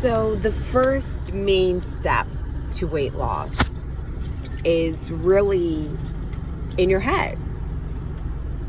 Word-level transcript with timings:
So, 0.00 0.36
the 0.36 0.52
first 0.52 1.32
main 1.32 1.80
step 1.80 2.28
to 2.74 2.86
weight 2.86 3.14
loss 3.14 3.84
is 4.64 5.10
really 5.10 5.90
in 6.76 6.88
your 6.88 7.00
head. 7.00 7.36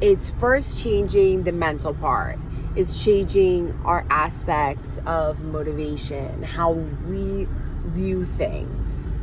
It's 0.01 0.31
first 0.31 0.81
changing 0.81 1.43
the 1.43 1.51
mental 1.51 1.93
part. 1.93 2.39
It's 2.75 3.03
changing 3.03 3.79
our 3.85 4.07
aspects 4.09 4.99
of 5.05 5.43
motivation, 5.43 6.41
how 6.41 6.71
we 6.71 7.47
view 7.85 8.23
things. 8.23 9.15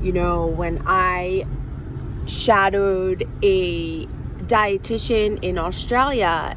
You 0.00 0.12
know, 0.12 0.46
when 0.46 0.82
I 0.86 1.46
shadowed 2.26 3.28
a 3.44 4.06
dietitian 4.06 5.38
in 5.40 5.56
Australia, 5.56 6.56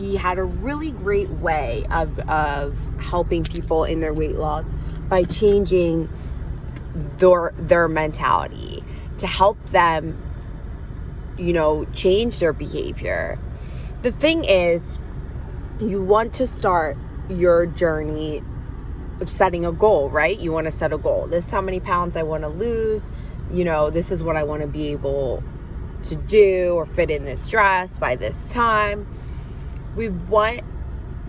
he 0.00 0.16
had 0.16 0.38
a 0.38 0.42
really 0.42 0.90
great 0.90 1.28
way 1.28 1.84
of, 1.90 2.18
of 2.20 2.74
helping 2.98 3.44
people 3.44 3.84
in 3.84 4.00
their 4.00 4.14
weight 4.14 4.36
loss 4.36 4.72
by 5.08 5.24
changing 5.24 6.08
their 7.18 7.52
their 7.56 7.86
mentality 7.86 8.82
to 9.18 9.26
help 9.26 9.62
them 9.66 10.20
you 11.38 11.52
know 11.52 11.84
change 11.94 12.38
their 12.38 12.52
behavior. 12.52 13.38
The 14.02 14.10
thing 14.10 14.44
is 14.44 14.98
you 15.78 16.02
want 16.02 16.32
to 16.34 16.46
start 16.46 16.96
your 17.28 17.66
journey 17.66 18.42
of 19.20 19.28
setting 19.28 19.66
a 19.66 19.72
goal 19.72 20.08
right? 20.08 20.38
You 20.38 20.50
want 20.50 20.64
to 20.64 20.72
set 20.72 20.92
a 20.92 20.98
goal. 20.98 21.26
This 21.26 21.46
is 21.46 21.50
how 21.50 21.60
many 21.60 21.78
pounds 21.78 22.16
i 22.16 22.22
want 22.22 22.42
to 22.42 22.48
lose. 22.48 23.10
You 23.52 23.64
know 23.64 23.90
this 23.90 24.10
is 24.10 24.22
what 24.22 24.36
i 24.36 24.44
want 24.44 24.62
to 24.62 24.68
be 24.68 24.88
able 24.88 25.42
to 26.04 26.16
do 26.16 26.72
or 26.74 26.86
fit 26.86 27.10
in 27.10 27.24
this 27.24 27.50
dress 27.50 27.98
by 27.98 28.16
this 28.16 28.48
time 28.48 29.06
we 29.96 30.08
want 30.08 30.62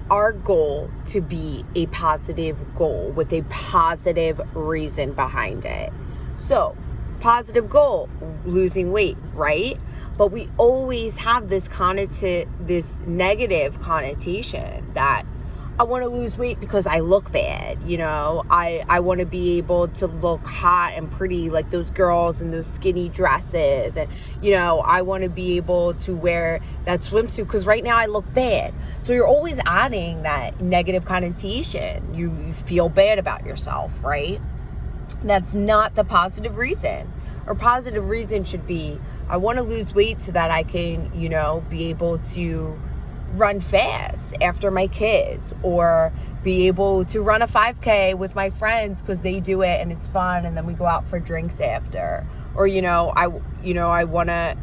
our 0.09 0.33
goal 0.33 0.91
to 1.05 1.21
be 1.21 1.65
a 1.73 1.85
positive 1.87 2.57
goal 2.75 3.11
with 3.11 3.31
a 3.31 3.41
positive 3.43 4.41
reason 4.53 5.13
behind 5.13 5.63
it. 5.65 5.91
So, 6.35 6.75
positive 7.21 7.69
goal, 7.69 8.09
losing 8.45 8.91
weight, 8.91 9.17
right? 9.33 9.79
But 10.17 10.31
we 10.31 10.49
always 10.57 11.17
have 11.19 11.47
this 11.49 11.69
connotation, 11.69 12.53
this 12.59 12.99
negative 13.07 13.79
connotation 13.79 14.93
that 14.93 15.23
I 15.81 15.83
want 15.83 16.03
to 16.03 16.09
lose 16.09 16.37
weight 16.37 16.59
because 16.59 16.85
I 16.85 16.99
look 16.99 17.31
bad, 17.31 17.81
you 17.81 17.97
know. 17.97 18.45
I 18.51 18.85
I 18.87 18.99
want 18.99 19.19
to 19.19 19.25
be 19.25 19.57
able 19.57 19.87
to 19.87 20.05
look 20.05 20.45
hot 20.45 20.93
and 20.93 21.11
pretty 21.11 21.49
like 21.49 21.71
those 21.71 21.89
girls 21.89 22.39
in 22.39 22.51
those 22.51 22.67
skinny 22.67 23.09
dresses 23.09 23.97
and 23.97 24.07
you 24.43 24.51
know, 24.51 24.81
I 24.81 25.01
want 25.01 25.23
to 25.23 25.29
be 25.29 25.57
able 25.57 25.95
to 25.95 26.15
wear 26.15 26.59
that 26.85 26.99
swimsuit 26.99 27.47
cuz 27.47 27.65
right 27.65 27.83
now 27.83 27.97
I 27.97 28.05
look 28.05 28.31
bad. 28.31 28.75
So 29.01 29.11
you're 29.11 29.25
always 29.25 29.59
adding 29.65 30.21
that 30.21 30.61
negative 30.61 31.03
connotation. 31.03 32.13
You, 32.13 32.31
you 32.45 32.53
feel 32.53 32.87
bad 32.87 33.17
about 33.17 33.43
yourself, 33.43 34.03
right? 34.03 34.39
That's 35.23 35.55
not 35.55 35.95
the 35.95 36.03
positive 36.03 36.57
reason. 36.57 37.11
Or 37.47 37.55
positive 37.55 38.07
reason 38.07 38.43
should 38.43 38.67
be 38.67 38.99
I 39.27 39.37
want 39.37 39.57
to 39.57 39.63
lose 39.63 39.95
weight 39.95 40.21
so 40.21 40.31
that 40.33 40.51
I 40.51 40.61
can, 40.61 41.09
you 41.15 41.27
know, 41.27 41.63
be 41.71 41.85
able 41.85 42.19
to 42.35 42.77
run 43.33 43.61
fast 43.61 44.35
after 44.41 44.71
my 44.71 44.87
kids 44.87 45.53
or 45.63 46.11
be 46.43 46.67
able 46.67 47.05
to 47.05 47.21
run 47.21 47.41
a 47.41 47.47
5k 47.47 48.17
with 48.17 48.35
my 48.35 48.49
friends 48.49 49.01
because 49.01 49.21
they 49.21 49.39
do 49.39 49.61
it 49.61 49.79
and 49.79 49.91
it's 49.91 50.07
fun 50.07 50.45
and 50.45 50.57
then 50.57 50.65
we 50.65 50.73
go 50.73 50.85
out 50.85 51.05
for 51.07 51.19
drinks 51.19 51.61
after. 51.61 52.25
Or 52.55 52.67
you 52.67 52.81
know 52.81 53.13
i 53.15 53.27
you 53.63 53.73
know 53.73 53.89
i 53.89 54.03
want 54.03 54.27
to 54.27 54.57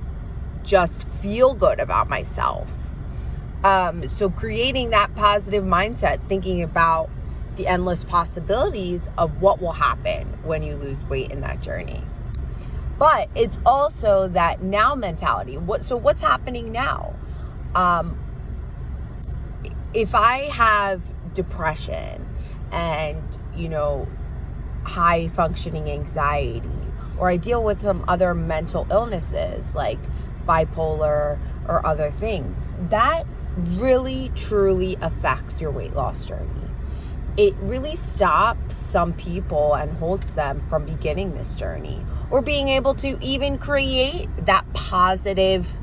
just 0.65 1.09
feel 1.09 1.55
good 1.55 1.81
about 1.81 2.09
myself. 2.09 2.69
Um, 3.65 4.07
so 4.07 4.31
creating 4.31 4.91
that 4.91 5.15
positive 5.17 5.65
mindset 5.65 6.21
thinking 6.29 6.63
about 6.63 7.11
the 7.57 7.67
endless 7.67 8.05
possibilities 8.05 9.09
of 9.19 9.43
what 9.43 9.61
will 9.61 9.73
happen 9.73 10.27
when 10.45 10.63
you 10.63 10.77
lose 10.77 11.03
weight 11.07 11.33
in 11.33 11.41
that 11.41 11.61
journey. 11.61 12.03
But 12.99 13.29
it's 13.35 13.59
also 13.65 14.29
that 14.29 14.63
now 14.63 14.95
mentality. 14.95 15.57
What 15.57 15.85
so 15.85 15.97
what's 15.97 16.23
happening 16.23 16.73
now? 16.73 17.15
Um, 17.75 18.19
if 19.95 20.15
I 20.15 20.51
have 20.51 21.03
depression 21.35 22.27
and, 22.71 23.23
you 23.57 23.69
know, 23.69 24.07
high 24.85 25.29
functioning 25.29 25.91
anxiety, 25.91 26.71
or 27.19 27.29
I 27.29 27.37
deal 27.37 27.63
with 27.63 27.81
some 27.81 28.05
other 28.07 28.35
mental 28.35 28.87
illnesses 28.91 29.75
like 29.75 29.99
bipolar 30.47 31.39
or 31.67 31.85
other 31.87 32.11
things, 32.11 32.75
that 32.91 33.25
really 33.57 34.31
truly 34.37 34.97
affects 35.01 35.61
your 35.61 35.71
weight 35.71 35.95
loss 35.95 36.27
journey. 36.27 36.49
It 37.37 37.55
really 37.61 37.97
stops 37.97 38.77
some 38.77 39.13
people 39.13 39.75
and 39.75 39.93
holds 39.99 40.35
them 40.35 40.61
from 40.69 40.87
beginning 40.87 41.35
this 41.35 41.55
journey 41.55 42.05
or 42.31 42.43
being 42.43 42.69
able 42.69 42.95
to 42.97 43.19
even 43.21 43.59
create 43.59 44.29
that 44.45 44.65
positive 44.75 45.79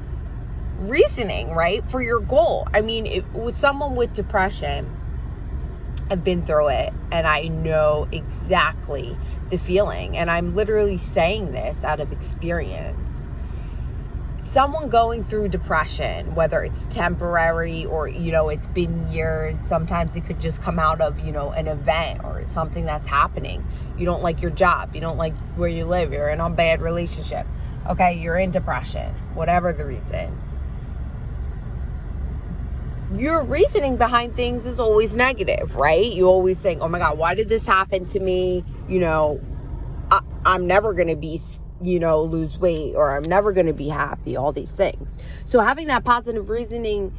reasoning, 0.87 1.51
right, 1.51 1.87
for 1.87 2.01
your 2.01 2.19
goal. 2.19 2.67
I 2.73 2.81
mean, 2.81 3.05
it, 3.05 3.33
with 3.33 3.55
someone 3.55 3.95
with 3.95 4.13
depression, 4.13 4.95
I've 6.09 6.23
been 6.23 6.45
through 6.45 6.69
it 6.69 6.93
and 7.11 7.27
I 7.27 7.47
know 7.47 8.07
exactly 8.11 9.17
the 9.49 9.57
feeling. 9.57 10.17
And 10.17 10.29
I'm 10.29 10.55
literally 10.55 10.97
saying 10.97 11.51
this 11.51 11.83
out 11.83 11.99
of 11.99 12.11
experience. 12.11 13.29
Someone 14.37 14.89
going 14.89 15.23
through 15.23 15.47
depression, 15.47 16.35
whether 16.35 16.63
it's 16.63 16.85
temporary 16.85 17.85
or, 17.85 18.07
you 18.07 18.31
know, 18.31 18.49
it's 18.49 18.67
been 18.67 19.11
years, 19.11 19.59
sometimes 19.59 20.15
it 20.15 20.25
could 20.25 20.39
just 20.39 20.61
come 20.61 20.77
out 20.77 21.01
of, 21.01 21.19
you 21.19 21.31
know, 21.31 21.51
an 21.51 21.67
event 21.67 22.23
or 22.23 22.45
something 22.45 22.85
that's 22.85 23.07
happening. 23.07 23.65
You 23.97 24.05
don't 24.05 24.21
like 24.21 24.41
your 24.41 24.51
job, 24.51 24.93
you 24.93 25.01
don't 25.01 25.17
like 25.17 25.35
where 25.55 25.69
you 25.69 25.85
live, 25.85 26.13
you're 26.13 26.29
in 26.29 26.39
a 26.39 26.49
bad 26.49 26.81
relationship. 26.81 27.47
Okay, 27.89 28.19
you're 28.19 28.37
in 28.37 28.51
depression, 28.51 29.13
whatever 29.33 29.73
the 29.73 29.85
reason 29.85 30.39
your 33.19 33.43
reasoning 33.43 33.97
behind 33.97 34.35
things 34.35 34.65
is 34.65 34.79
always 34.79 35.15
negative, 35.15 35.75
right? 35.75 36.11
You 36.11 36.27
always 36.27 36.59
think, 36.59 36.81
oh 36.81 36.87
my 36.87 36.99
God, 36.99 37.17
why 37.17 37.35
did 37.35 37.49
this 37.49 37.65
happen 37.65 38.05
to 38.05 38.19
me? 38.19 38.63
You 38.87 38.99
know, 38.99 39.41
I, 40.11 40.21
am 40.45 40.67
never 40.67 40.93
going 40.93 41.07
to 41.07 41.15
be, 41.15 41.39
you 41.81 41.99
know, 41.99 42.23
lose 42.23 42.57
weight 42.59 42.95
or 42.95 43.15
I'm 43.15 43.23
never 43.23 43.53
going 43.53 43.67
to 43.67 43.73
be 43.73 43.89
happy, 43.89 44.35
all 44.35 44.51
these 44.51 44.71
things. 44.71 45.17
So 45.45 45.59
having 45.59 45.87
that 45.87 46.03
positive 46.03 46.49
reasoning 46.49 47.13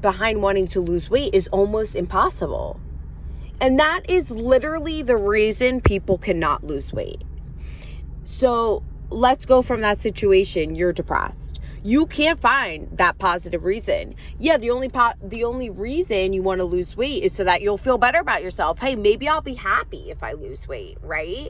behind 0.00 0.42
wanting 0.42 0.68
to 0.68 0.80
lose 0.80 1.10
weight 1.10 1.34
is 1.34 1.48
almost 1.48 1.96
impossible. 1.96 2.80
And 3.60 3.78
that 3.78 4.08
is 4.08 4.30
literally 4.30 5.02
the 5.02 5.16
reason 5.16 5.80
people 5.80 6.18
cannot 6.18 6.64
lose 6.64 6.92
weight. 6.92 7.22
So 8.24 8.82
let's 9.10 9.46
go 9.46 9.62
from 9.62 9.82
that 9.82 10.00
situation. 10.00 10.74
You're 10.74 10.92
depressed 10.92 11.60
you 11.82 12.06
can't 12.06 12.40
find 12.40 12.96
that 12.98 13.18
positive 13.18 13.64
reason. 13.64 14.14
Yeah, 14.38 14.56
the 14.56 14.70
only 14.70 14.88
po- 14.88 15.14
the 15.22 15.44
only 15.44 15.68
reason 15.68 16.32
you 16.32 16.42
want 16.42 16.60
to 16.60 16.64
lose 16.64 16.96
weight 16.96 17.24
is 17.24 17.34
so 17.34 17.44
that 17.44 17.60
you'll 17.62 17.78
feel 17.78 17.98
better 17.98 18.20
about 18.20 18.42
yourself. 18.42 18.78
Hey, 18.78 18.94
maybe 18.94 19.28
I'll 19.28 19.40
be 19.40 19.54
happy 19.54 20.10
if 20.10 20.22
I 20.22 20.32
lose 20.32 20.68
weight, 20.68 20.98
right? 21.02 21.48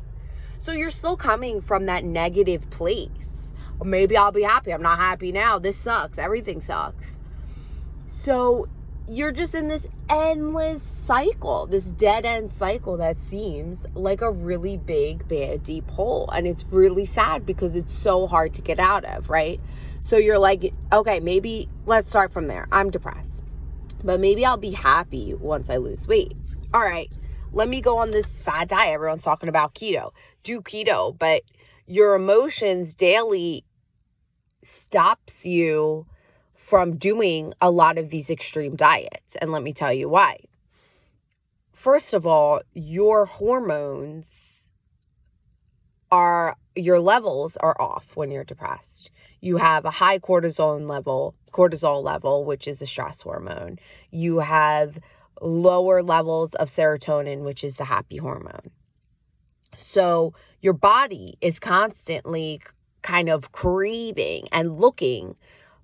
So 0.60 0.72
you're 0.72 0.90
still 0.90 1.16
coming 1.16 1.60
from 1.60 1.86
that 1.86 2.04
negative 2.04 2.70
place. 2.70 3.52
Maybe 3.84 4.16
I'll 4.16 4.32
be 4.32 4.42
happy. 4.42 4.72
I'm 4.72 4.82
not 4.82 4.98
happy 4.98 5.32
now. 5.32 5.58
This 5.58 5.76
sucks. 5.76 6.18
Everything 6.18 6.60
sucks. 6.60 7.20
So 8.06 8.68
you're 9.08 9.32
just 9.32 9.54
in 9.54 9.66
this 9.68 9.88
endless 10.08 10.82
cycle, 10.82 11.66
this 11.66 11.90
dead 11.90 12.24
end 12.24 12.52
cycle 12.52 12.96
that 12.98 13.16
seems 13.16 13.86
like 13.94 14.20
a 14.20 14.30
really 14.30 14.76
big, 14.76 15.26
bad, 15.26 15.64
deep 15.64 15.90
hole. 15.90 16.30
And 16.30 16.46
it's 16.46 16.64
really 16.70 17.04
sad 17.04 17.44
because 17.44 17.74
it's 17.74 17.92
so 17.92 18.26
hard 18.26 18.54
to 18.54 18.62
get 18.62 18.78
out 18.78 19.04
of, 19.04 19.28
right? 19.28 19.60
So 20.02 20.16
you're 20.16 20.38
like, 20.38 20.74
okay, 20.92 21.20
maybe 21.20 21.68
let's 21.86 22.08
start 22.08 22.32
from 22.32 22.48
there. 22.48 22.66
I'm 22.72 22.90
depressed, 22.90 23.44
but 24.02 24.20
maybe 24.20 24.44
I'll 24.44 24.56
be 24.56 24.72
happy 24.72 25.32
once 25.34 25.70
I 25.70 25.76
lose 25.76 26.06
weight. 26.06 26.36
All 26.74 26.82
right, 26.82 27.10
let 27.52 27.68
me 27.68 27.80
go 27.80 27.98
on 27.98 28.10
this 28.10 28.42
fat 28.42 28.68
diet. 28.68 28.94
Everyone's 28.94 29.22
talking 29.22 29.48
about 29.48 29.74
keto. 29.74 30.10
Do 30.42 30.60
keto, 30.60 31.16
but 31.16 31.42
your 31.86 32.14
emotions 32.14 32.94
daily 32.94 33.64
stops 34.62 35.46
you 35.46 36.06
from 36.54 36.96
doing 36.96 37.52
a 37.60 37.70
lot 37.70 37.98
of 37.98 38.10
these 38.10 38.30
extreme 38.30 38.76
diets. 38.76 39.36
And 39.40 39.52
let 39.52 39.62
me 39.62 39.72
tell 39.72 39.92
you 39.92 40.08
why. 40.08 40.38
First 41.72 42.14
of 42.14 42.26
all, 42.26 42.60
your 42.74 43.26
hormones 43.26 44.72
are, 46.10 46.56
your 46.74 47.00
levels 47.00 47.56
are 47.58 47.80
off 47.80 48.16
when 48.16 48.30
you're 48.30 48.44
depressed. 48.44 49.10
You 49.42 49.58
have 49.58 49.84
a 49.84 49.90
high 49.90 50.18
cortisol 50.18 50.88
level, 50.88 51.34
cortisol 51.52 52.02
level, 52.02 52.44
which 52.46 52.66
is 52.66 52.80
a 52.80 52.86
stress 52.86 53.20
hormone. 53.20 53.78
You 54.10 54.38
have 54.38 54.98
lower 55.42 56.02
levels 56.02 56.54
of 56.54 56.68
serotonin, 56.68 57.42
which 57.42 57.62
is 57.62 57.76
the 57.76 57.84
happy 57.84 58.16
hormone. 58.16 58.70
So 59.76 60.32
your 60.62 60.72
body 60.72 61.36
is 61.42 61.60
constantly 61.60 62.62
kind 63.02 63.28
of 63.28 63.52
craving 63.52 64.48
and 64.52 64.78
looking 64.78 65.36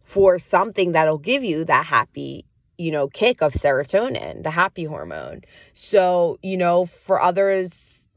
for 0.02 0.38
something 0.38 0.92
that'll 0.92 1.18
give 1.18 1.44
you 1.44 1.64
that 1.64 1.84
happy 1.84 2.46
you 2.78 2.92
know, 2.92 3.08
kick 3.08 3.42
of 3.42 3.52
serotonin, 3.52 4.44
the 4.44 4.52
happy 4.52 4.84
hormone. 4.84 5.42
So, 5.74 6.38
you 6.42 6.56
know, 6.56 6.86
for 6.86 7.20
others, 7.20 8.07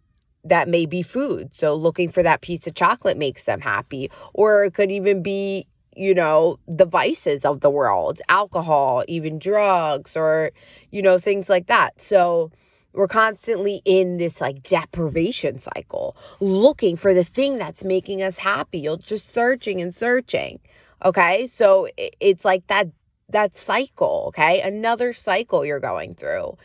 that 0.43 0.67
may 0.67 0.85
be 0.85 1.03
food. 1.03 1.51
So, 1.53 1.75
looking 1.75 2.09
for 2.09 2.23
that 2.23 2.41
piece 2.41 2.67
of 2.67 2.75
chocolate 2.75 3.17
makes 3.17 3.45
them 3.45 3.61
happy. 3.61 4.09
Or 4.33 4.65
it 4.65 4.73
could 4.73 4.91
even 4.91 5.21
be, 5.21 5.67
you 5.95 6.13
know, 6.13 6.57
the 6.67 6.85
vices 6.85 7.45
of 7.45 7.61
the 7.61 7.69
world, 7.69 8.21
alcohol, 8.29 9.03
even 9.07 9.39
drugs, 9.39 10.15
or, 10.15 10.51
you 10.91 11.01
know, 11.01 11.17
things 11.17 11.49
like 11.49 11.67
that. 11.67 12.01
So, 12.01 12.51
we're 12.93 13.07
constantly 13.07 13.81
in 13.85 14.17
this 14.17 14.41
like 14.41 14.63
deprivation 14.63 15.59
cycle, 15.59 16.15
looking 16.39 16.95
for 16.95 17.13
the 17.13 17.23
thing 17.23 17.57
that's 17.57 17.83
making 17.83 18.21
us 18.21 18.39
happy. 18.39 18.79
You're 18.79 18.97
just 18.97 19.33
searching 19.33 19.81
and 19.81 19.95
searching. 19.95 20.59
Okay. 21.03 21.47
So 21.47 21.87
it's 21.97 22.45
like 22.45 22.67
that 22.67 22.87
that 23.29 23.57
cycle, 23.57 24.25
okay? 24.27 24.61
Another 24.61 25.13
cycle 25.13 25.65
you're 25.65 25.79
going 25.79 26.15
through. 26.15 26.57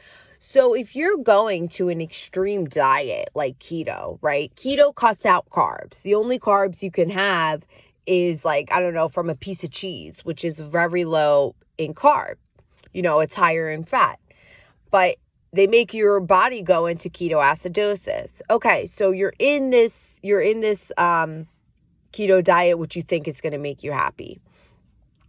So 0.48 0.74
if 0.74 0.94
you're 0.94 1.18
going 1.18 1.68
to 1.70 1.88
an 1.88 2.00
extreme 2.00 2.66
diet 2.66 3.30
like 3.34 3.58
keto, 3.58 4.18
right? 4.22 4.54
Keto 4.54 4.94
cuts 4.94 5.26
out 5.26 5.44
carbs. 5.50 6.02
The 6.02 6.14
only 6.14 6.38
carbs 6.38 6.82
you 6.82 6.90
can 6.92 7.10
have 7.10 7.64
is 8.06 8.44
like, 8.44 8.70
I 8.70 8.80
don't 8.80 8.94
know, 8.94 9.08
from 9.08 9.28
a 9.28 9.34
piece 9.34 9.64
of 9.64 9.72
cheese, 9.72 10.20
which 10.22 10.44
is 10.44 10.60
very 10.60 11.04
low 11.04 11.56
in 11.78 11.94
carb. 11.94 12.36
You 12.92 13.02
know, 13.02 13.18
it's 13.18 13.34
higher 13.34 13.68
in 13.68 13.84
fat. 13.84 14.20
But 14.92 15.16
they 15.52 15.66
make 15.66 15.92
your 15.92 16.20
body 16.20 16.62
go 16.62 16.86
into 16.86 17.10
ketoacidosis. 17.10 18.40
Okay, 18.48 18.86
so 18.86 19.10
you're 19.10 19.34
in 19.40 19.70
this 19.70 20.20
you're 20.22 20.40
in 20.40 20.60
this 20.60 20.92
um 20.96 21.48
keto 22.12 22.42
diet 22.42 22.78
which 22.78 22.94
you 22.94 23.02
think 23.02 23.26
is 23.26 23.40
going 23.40 23.52
to 23.52 23.58
make 23.58 23.82
you 23.82 23.90
happy 23.90 24.38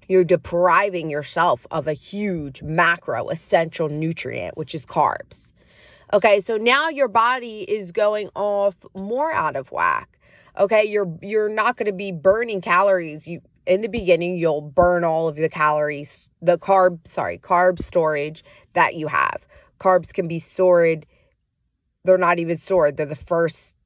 you're 0.07 0.23
depriving 0.23 1.09
yourself 1.09 1.65
of 1.71 1.87
a 1.87 1.93
huge 1.93 2.61
macro 2.61 3.29
essential 3.29 3.89
nutrient, 3.89 4.57
which 4.57 4.73
is 4.73 4.85
carbs. 4.85 5.53
Okay, 6.13 6.39
so 6.39 6.57
now 6.57 6.89
your 6.89 7.07
body 7.07 7.61
is 7.63 7.91
going 7.91 8.29
off 8.35 8.85
more 8.95 9.31
out 9.31 9.55
of 9.55 9.71
whack. 9.71 10.19
Okay, 10.57 10.85
you're 10.85 11.17
you're 11.21 11.49
not 11.49 11.77
going 11.77 11.87
to 11.87 11.93
be 11.93 12.11
burning 12.11 12.61
calories. 12.61 13.27
You 13.27 13.41
in 13.65 13.81
the 13.81 13.89
beginning 13.89 14.37
you'll 14.37 14.61
burn 14.61 15.03
all 15.03 15.27
of 15.27 15.35
the 15.35 15.49
calories, 15.49 16.29
the 16.41 16.57
carb, 16.57 17.05
sorry, 17.05 17.37
carb 17.37 17.81
storage 17.81 18.43
that 18.73 18.95
you 18.95 19.07
have. 19.07 19.45
Carbs 19.79 20.13
can 20.13 20.27
be 20.27 20.39
stored 20.39 21.05
they're 22.07 22.17
not 22.17 22.39
even 22.39 22.57
stored. 22.57 22.97
They're 22.97 23.05
the 23.05 23.15
first 23.15 23.77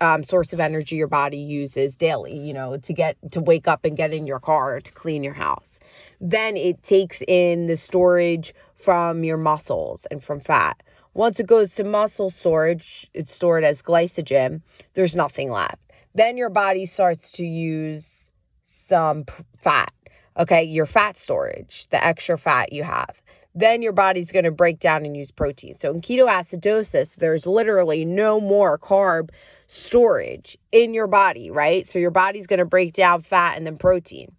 um, 0.00 0.24
source 0.24 0.52
of 0.52 0.60
energy 0.60 0.96
your 0.96 1.08
body 1.08 1.38
uses 1.38 1.96
daily, 1.96 2.36
you 2.36 2.52
know, 2.52 2.76
to 2.78 2.92
get 2.92 3.16
to 3.32 3.40
wake 3.40 3.68
up 3.68 3.84
and 3.84 3.96
get 3.96 4.12
in 4.12 4.26
your 4.26 4.40
car 4.40 4.80
to 4.80 4.92
clean 4.92 5.22
your 5.22 5.34
house. 5.34 5.80
Then 6.20 6.56
it 6.56 6.82
takes 6.82 7.22
in 7.26 7.66
the 7.66 7.76
storage 7.76 8.54
from 8.76 9.24
your 9.24 9.36
muscles 9.36 10.06
and 10.10 10.22
from 10.22 10.40
fat. 10.40 10.82
Once 11.14 11.40
it 11.40 11.46
goes 11.46 11.74
to 11.74 11.84
muscle 11.84 12.30
storage, 12.30 13.08
it's 13.14 13.34
stored 13.34 13.64
as 13.64 13.82
glycogen. 13.82 14.60
There's 14.94 15.16
nothing 15.16 15.50
left. 15.50 15.80
Then 16.14 16.36
your 16.36 16.50
body 16.50 16.86
starts 16.86 17.32
to 17.32 17.44
use 17.44 18.30
some 18.64 19.24
fat. 19.58 19.92
Okay, 20.38 20.64
your 20.64 20.86
fat 20.86 21.18
storage, 21.18 21.86
the 21.88 22.04
extra 22.04 22.36
fat 22.36 22.72
you 22.72 22.84
have 22.84 23.22
then 23.56 23.80
your 23.80 23.92
body's 23.92 24.30
going 24.30 24.44
to 24.44 24.50
break 24.50 24.78
down 24.78 25.06
and 25.06 25.16
use 25.16 25.30
protein. 25.30 25.78
So 25.78 25.90
in 25.90 26.02
ketoacidosis, 26.02 27.16
there's 27.16 27.46
literally 27.46 28.04
no 28.04 28.38
more 28.38 28.78
carb 28.78 29.30
storage 29.66 30.56
in 30.72 30.94
your 30.94 31.06
body, 31.06 31.50
right? 31.50 31.88
So 31.88 31.98
your 31.98 32.10
body's 32.10 32.46
going 32.46 32.58
to 32.58 32.64
break 32.64 32.92
down 32.92 33.22
fat 33.22 33.56
and 33.56 33.66
then 33.66 33.78
protein. 33.78 34.32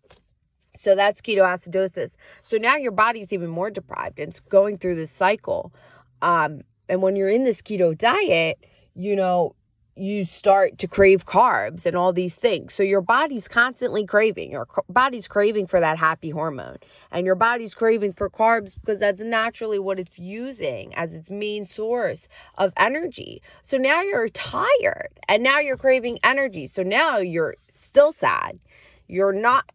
So 0.78 0.96
that's 0.96 1.22
ketoacidosis. 1.22 2.16
So 2.44 2.58
now 2.58 2.78
your 2.78 2.92
body's 2.92 3.34
even 3.34 3.50
more 3.50 3.70
deprived. 3.70 4.20
And 4.20 4.30
it's 4.30 4.40
going 4.40 4.78
through 4.78 4.96
this 4.96 5.12
cycle. 5.12 5.74
Um, 6.22 6.62
and 6.88 7.02
when 7.02 7.16
you're 7.16 7.30
in 7.30 7.44
this 7.44 7.62
keto 7.62 7.98
diet, 7.98 8.64
you 8.96 9.16
know, 9.16 9.56
you 9.98 10.26
start 10.26 10.78
to 10.78 10.88
crave 10.88 11.26
carbs 11.26 11.86
and 11.86 11.96
all 11.96 12.14
these 12.14 12.36
things. 12.36 12.74
So 12.74 12.84
your 12.84 13.02
body's 13.02 13.48
constantly 13.48 14.06
craving. 14.06 14.52
Your 14.52 14.68
body's 14.88 15.28
craving 15.28 15.68
for 15.68 15.80
that 15.80 15.98
happy 15.98 16.30
hormone. 16.30 16.78
And 17.12 17.26
your 17.26 17.36
body's 17.36 17.74
craving 17.74 18.14
for 18.14 18.30
carbs 18.30 18.76
because 18.80 19.00
that's 19.00 19.20
naturally 19.20 19.80
what 19.80 20.00
it's 20.00 20.20
using 20.20 20.94
as 20.96 21.16
its 21.16 21.32
main 21.32 21.68
source 21.68 22.30
of 22.58 22.74
energy. 22.78 23.42
So 23.64 23.78
now 23.78 24.02
you're 24.02 24.30
tired 24.30 25.20
and 25.28 25.42
now 25.42 25.60
you're 25.60 25.78
craving 25.78 26.20
energy. 26.24 26.68
So 26.68 26.84
now 26.84 27.18
you're 27.18 27.56
still 27.68 28.12
sad. 28.12 28.60
You're 29.08 29.34
not 29.34 29.72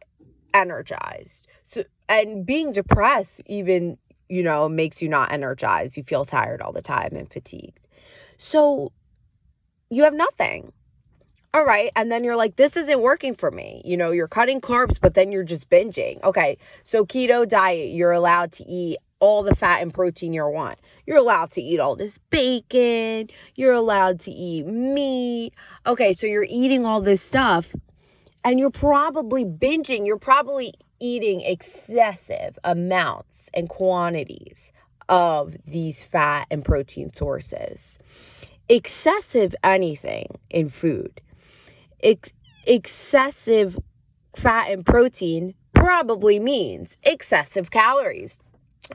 energized. 0.54 1.46
So 1.62 1.84
and 2.08 2.44
being 2.46 2.72
depressed 2.72 3.42
even, 3.46 3.98
you 4.28 4.42
know, 4.42 4.68
makes 4.68 5.02
you 5.02 5.08
not 5.08 5.32
energized. 5.32 5.96
You 5.96 6.02
feel 6.02 6.24
tired 6.24 6.62
all 6.62 6.72
the 6.72 6.82
time 6.82 7.16
and 7.16 7.30
fatigued. 7.32 7.88
So 8.38 8.92
you 9.92 10.04
have 10.04 10.14
nothing. 10.14 10.72
All 11.54 11.64
right. 11.64 11.90
And 11.94 12.10
then 12.10 12.24
you're 12.24 12.36
like, 12.36 12.56
this 12.56 12.78
isn't 12.78 13.02
working 13.02 13.34
for 13.34 13.50
me. 13.50 13.82
You 13.84 13.98
know, 13.98 14.10
you're 14.10 14.28
cutting 14.28 14.60
carbs, 14.60 14.98
but 14.98 15.12
then 15.12 15.30
you're 15.30 15.44
just 15.44 15.68
binging. 15.68 16.22
Okay. 16.24 16.56
So, 16.82 17.04
keto 17.04 17.46
diet, 17.46 17.90
you're 17.90 18.12
allowed 18.12 18.52
to 18.52 18.64
eat 18.64 18.96
all 19.20 19.42
the 19.42 19.54
fat 19.54 19.82
and 19.82 19.92
protein 19.92 20.32
you 20.32 20.48
want. 20.48 20.78
You're 21.06 21.18
allowed 21.18 21.50
to 21.52 21.62
eat 21.62 21.78
all 21.78 21.94
this 21.94 22.18
bacon. 22.30 23.28
You're 23.54 23.74
allowed 23.74 24.20
to 24.20 24.30
eat 24.30 24.66
meat. 24.66 25.52
Okay. 25.86 26.14
So, 26.14 26.26
you're 26.26 26.46
eating 26.48 26.86
all 26.86 27.02
this 27.02 27.20
stuff 27.20 27.74
and 28.42 28.58
you're 28.58 28.70
probably 28.70 29.44
binging. 29.44 30.06
You're 30.06 30.16
probably 30.16 30.72
eating 31.00 31.42
excessive 31.42 32.58
amounts 32.64 33.50
and 33.52 33.68
quantities 33.68 34.72
of 35.10 35.54
these 35.66 36.02
fat 36.02 36.46
and 36.50 36.64
protein 36.64 37.12
sources 37.12 37.98
excessive 38.72 39.54
anything 39.62 40.38
in 40.48 40.70
food, 40.70 41.20
ex- 42.02 42.32
excessive 42.66 43.78
fat 44.34 44.70
and 44.70 44.84
protein 44.86 45.54
probably 45.74 46.38
means 46.38 46.96
excessive 47.02 47.70
calories 47.70 48.38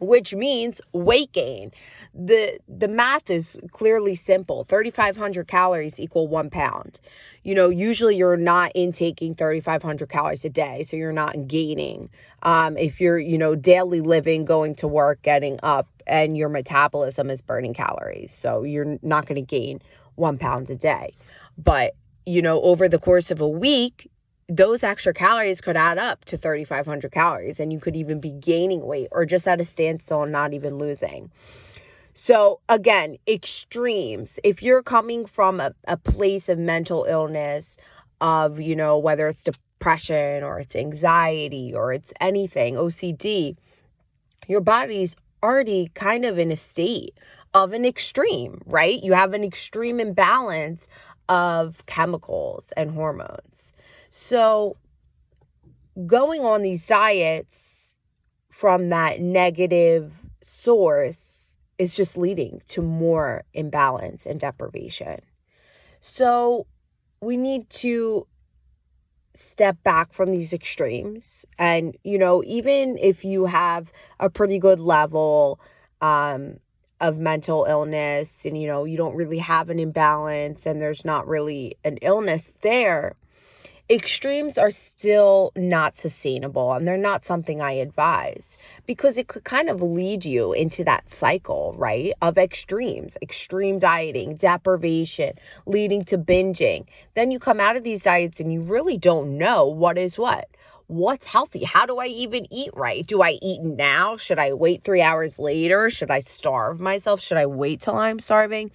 which 0.01 0.35
means 0.35 0.81
weight 0.93 1.31
gain. 1.31 1.71
The 2.13 2.59
the 2.67 2.87
math 2.87 3.29
is 3.29 3.57
clearly 3.71 4.15
simple. 4.15 4.65
3500 4.65 5.47
calories 5.47 5.99
equal 5.99 6.27
1 6.27 6.49
pound. 6.49 6.99
You 7.43 7.55
know, 7.55 7.69
usually 7.69 8.15
you're 8.17 8.37
not 8.37 8.71
intaking 8.75 9.35
3500 9.35 10.09
calories 10.09 10.43
a 10.45 10.49
day, 10.49 10.83
so 10.83 10.97
you're 10.97 11.13
not 11.13 11.47
gaining. 11.47 12.09
Um, 12.43 12.77
if 12.77 12.99
you're, 12.99 13.17
you 13.17 13.37
know, 13.37 13.55
daily 13.55 14.01
living, 14.01 14.45
going 14.45 14.75
to 14.75 14.87
work, 14.87 15.21
getting 15.21 15.59
up 15.63 15.87
and 16.07 16.37
your 16.37 16.49
metabolism 16.49 17.29
is 17.29 17.41
burning 17.41 17.73
calories. 17.73 18.33
So 18.33 18.63
you're 18.63 18.97
not 19.01 19.27
going 19.27 19.35
to 19.35 19.41
gain 19.41 19.81
1 20.15 20.37
pound 20.37 20.69
a 20.69 20.75
day. 20.75 21.13
But, 21.57 21.95
you 22.25 22.41
know, 22.41 22.61
over 22.61 22.89
the 22.89 22.99
course 22.99 23.29
of 23.29 23.41
a 23.41 23.47
week, 23.47 24.09
those 24.49 24.83
extra 24.83 25.13
calories 25.13 25.59
could 25.59 25.75
add 25.75 25.97
up 25.97 26.23
to 26.25 26.37
3,500 26.37 27.11
calories, 27.11 27.59
and 27.59 27.73
you 27.73 27.79
could 27.79 27.95
even 27.95 28.21
be 28.21 28.31
gaining 28.31 28.85
weight 28.85 29.09
or 29.11 29.25
just 29.25 29.47
at 29.47 29.59
a 29.59 29.65
standstill 29.65 30.23
and 30.23 30.31
not 30.31 30.53
even 30.53 30.77
losing. 30.77 31.29
So, 32.13 32.61
again, 32.69 33.17
extremes. 33.27 34.39
If 34.43 34.63
you're 34.63 34.81
coming 34.81 35.25
from 35.25 35.59
a, 35.59 35.73
a 35.87 35.97
place 35.97 36.49
of 36.49 36.57
mental 36.57 37.05
illness, 37.07 37.77
of, 38.21 38.59
you 38.59 38.75
know, 38.75 38.97
whether 38.97 39.27
it's 39.27 39.43
depression 39.43 40.43
or 40.43 40.59
it's 40.59 40.75
anxiety 40.75 41.73
or 41.75 41.93
it's 41.93 42.13
anything, 42.19 42.75
OCD, 42.75 43.57
your 44.47 44.61
body's 44.61 45.15
already 45.43 45.91
kind 45.93 46.25
of 46.25 46.37
in 46.37 46.51
a 46.51 46.55
state 46.55 47.17
of 47.53 47.73
an 47.73 47.85
extreme, 47.85 48.61
right? 48.65 49.01
You 49.01 49.13
have 49.13 49.33
an 49.33 49.43
extreme 49.43 49.99
imbalance 49.99 50.87
of 51.29 51.85
chemicals 51.85 52.71
and 52.77 52.91
hormones. 52.91 53.73
So, 54.09 54.77
going 56.05 56.41
on 56.41 56.61
these 56.61 56.85
diets 56.87 57.97
from 58.49 58.89
that 58.89 59.19
negative 59.19 60.13
source 60.41 61.57
is 61.77 61.95
just 61.95 62.17
leading 62.17 62.61
to 62.67 62.81
more 62.81 63.43
imbalance 63.53 64.25
and 64.25 64.39
deprivation. 64.39 65.21
So, 66.01 66.67
we 67.21 67.37
need 67.37 67.69
to 67.71 68.27
step 69.37 69.81
back 69.83 70.13
from 70.13 70.31
these 70.31 70.53
extremes. 70.53 71.45
And, 71.57 71.95
you 72.03 72.17
know, 72.17 72.43
even 72.45 72.97
if 72.97 73.23
you 73.23 73.45
have 73.45 73.91
a 74.19 74.29
pretty 74.29 74.59
good 74.59 74.79
level 74.79 75.59
um, 76.01 76.57
of 76.99 77.17
mental 77.17 77.65
illness 77.69 78.45
and, 78.45 78.59
you 78.59 78.67
know, 78.67 78.83
you 78.85 78.97
don't 78.97 79.15
really 79.15 79.37
have 79.37 79.69
an 79.69 79.79
imbalance 79.79 80.65
and 80.65 80.81
there's 80.81 81.05
not 81.05 81.27
really 81.27 81.77
an 81.83 81.97
illness 82.01 82.55
there, 82.61 83.15
extremes 83.89 84.57
are 84.57 84.71
still 84.71 85.53
not 85.55 85.97
sustainable 85.97 86.73
and 86.73 86.85
they're 86.85 86.97
not 86.97 87.23
something 87.23 87.61
I 87.61 87.71
advise 87.73 88.57
because 88.85 89.17
it 89.17 89.27
could 89.29 89.45
kind 89.45 89.69
of 89.69 89.81
lead 89.81 90.25
you 90.25 90.51
into 90.51 90.83
that 90.83 91.09
cycle, 91.09 91.73
right? 91.77 92.11
Of 92.21 92.37
extremes, 92.37 93.17
extreme 93.21 93.79
dieting, 93.79 94.35
deprivation, 94.35 95.33
leading 95.65 96.03
to 96.05 96.17
binging. 96.17 96.85
Then 97.15 97.31
you 97.31 97.39
come 97.39 97.61
out 97.61 97.77
of 97.77 97.83
these 97.83 98.03
diets 98.03 98.41
and 98.41 98.51
you 98.51 98.61
really 98.61 98.97
don't 98.97 99.37
know 99.37 99.65
what 99.67 99.97
is 99.97 100.17
what. 100.17 100.49
what's 100.87 101.27
healthy? 101.27 101.63
How 101.65 101.85
do 101.85 101.97
I 101.97 102.07
even 102.07 102.51
eat 102.51 102.71
right? 102.73 103.05
Do 103.05 103.21
I 103.21 103.37
eat 103.41 103.61
now? 103.61 104.17
Should 104.17 104.39
I 104.39 104.53
wait 104.53 104.83
three 104.83 105.01
hours 105.01 105.37
later? 105.37 105.89
Should 105.89 106.11
I 106.11 106.21
starve 106.21 106.79
myself? 106.79 107.21
Should 107.21 107.37
I 107.37 107.45
wait 107.45 107.81
till 107.81 107.95
I'm 107.95 108.19
starving? 108.19 108.71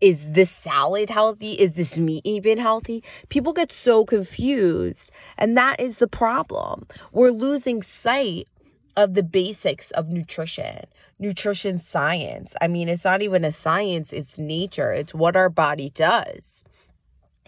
Is 0.00 0.32
this 0.32 0.50
salad 0.50 1.10
healthy? 1.10 1.52
Is 1.52 1.74
this 1.74 1.98
meat 1.98 2.22
even 2.24 2.58
healthy? 2.58 3.04
People 3.28 3.52
get 3.52 3.70
so 3.70 4.04
confused. 4.04 5.10
And 5.36 5.56
that 5.56 5.78
is 5.78 5.98
the 5.98 6.08
problem. 6.08 6.86
We're 7.12 7.30
losing 7.32 7.82
sight 7.82 8.48
of 8.96 9.14
the 9.14 9.22
basics 9.22 9.90
of 9.92 10.08
nutrition, 10.08 10.84
nutrition 11.18 11.78
science. 11.78 12.56
I 12.60 12.68
mean, 12.68 12.88
it's 12.88 13.04
not 13.04 13.22
even 13.22 13.44
a 13.44 13.52
science, 13.52 14.12
it's 14.12 14.38
nature, 14.38 14.92
it's 14.92 15.14
what 15.14 15.36
our 15.36 15.48
body 15.48 15.90
does. 15.90 16.64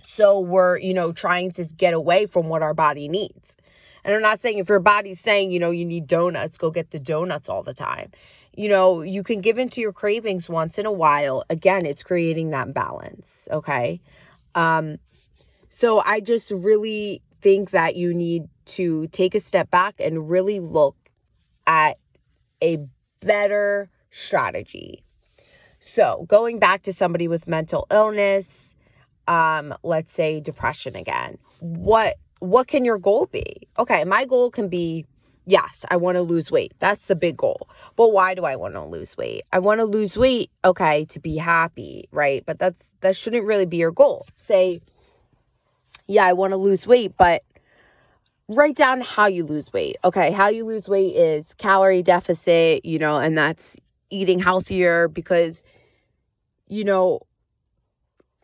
So 0.03 0.41
we're, 0.41 0.79
you 0.79 0.95
know, 0.95 1.13
trying 1.13 1.53
to 1.53 1.65
get 1.77 1.95
away 1.95 2.27
from 2.27 2.49
what 2.49 2.63
our 2.63 2.75
body 2.75 3.09
needs. 3.09 3.57
And 4.05 4.15
I'm 4.15 4.23
not 4.23 4.43
saying 4.43 4.59
if 4.59 4.69
your 4.69 4.81
body's 4.81 5.21
saying, 5.21 5.53
you 5.53 5.61
know, 5.61 5.71
you 5.71 5.85
need 5.85 6.07
donuts, 6.07 6.59
go 6.59 6.71
get 6.71 6.91
the 6.91 6.99
donuts 6.99 7.49
all 7.49 7.63
the 7.63 7.75
time. 7.75 8.11
You 8.55 8.69
know, 8.69 9.03
you 9.03 9.23
can 9.23 9.41
give 9.41 9.59
into 9.59 9.81
your 9.81 9.93
cravings 9.93 10.49
once 10.49 10.79
in 10.79 10.87
a 10.87 10.93
while. 10.93 11.45
Again, 11.49 11.87
it's 11.87 12.03
creating 12.03 12.51
that 12.51 12.75
balance. 12.75 13.49
Okay. 13.51 14.01
Um, 14.55 14.99
so 15.71 16.01
I 16.01 16.21
just 16.21 16.51
really 16.51 17.23
think 17.41 17.71
that 17.71 17.97
you 17.97 18.13
need 18.13 18.45
to 18.65 19.07
take 19.09 19.35
a 19.35 19.41
step 19.41 19.71
back 19.71 19.95
and 19.99 20.29
really 20.29 20.61
look 20.61 20.97
at 21.67 21.97
a 22.63 22.79
better 23.21 23.91
strategy. 24.11 25.03
So, 25.81 26.27
going 26.29 26.61
back 26.61 26.83
to 26.85 26.93
somebody 26.93 27.27
with 27.27 27.49
mental 27.49 27.87
illness, 27.91 28.77
um 29.29 29.75
let's 29.83 30.13
say 30.13 30.41
depression 30.41 30.97
again. 30.97 31.39
What 31.61 32.17
what 32.41 32.67
can 32.67 32.85
your 32.85 32.99
goal 32.99 33.27
be? 33.27 33.69
Okay, 33.79 34.05
my 34.05 34.25
goal 34.25 34.51
can 34.51 34.69
be 34.69 35.07
yes, 35.45 35.85
I 35.91 35.97
want 35.97 36.17
to 36.17 36.23
lose 36.23 36.51
weight. 36.51 36.73
That's 36.79 37.07
the 37.07 37.17
big 37.17 37.37
goal. 37.37 37.69
But 37.97 38.13
why 38.13 38.35
do 38.35 38.45
I 38.45 38.57
want 38.57 38.75
to 38.75 38.85
lose 38.85 39.17
weight? 39.17 39.43
I 39.53 39.59
want 39.59 39.81
to 39.81 39.85
lose 39.85 40.17
weight, 40.17 40.51
okay, 40.65 41.05
to 41.07 41.21
be 41.21 41.37
happy, 41.37 42.09
right? 42.11 42.43
But 42.47 42.59
that's 42.59 42.87
that 43.01 43.17
shouldn't 43.17 43.45
really 43.45 43.67
be 43.67 43.79
your 43.79 43.93
goal. 43.93 44.27
Say 44.37 44.81
yeah, 46.07 46.27
I 46.27 46.33
want 46.33 46.53
to 46.53 46.57
lose 46.57 46.87
weight, 46.87 47.13
but 47.17 47.43
write 48.49 48.77
down 48.77 49.01
how 49.01 49.27
you 49.27 49.45
lose 49.45 49.73
weight. 49.73 49.97
Okay, 50.05 50.33
how 50.33 50.49
you 50.49 50.65
lose 50.65 50.89
weight 50.89 51.15
is 51.15 51.55
calorie 51.55 52.03
deficit, 52.03 52.85
you 52.85 52.99
know, 52.99 53.19
and 53.19 53.37
that's 53.39 53.77
eating 54.11 54.39
healthier 54.39 55.09
because 55.09 55.63
you 56.73 56.85
know, 56.85 57.21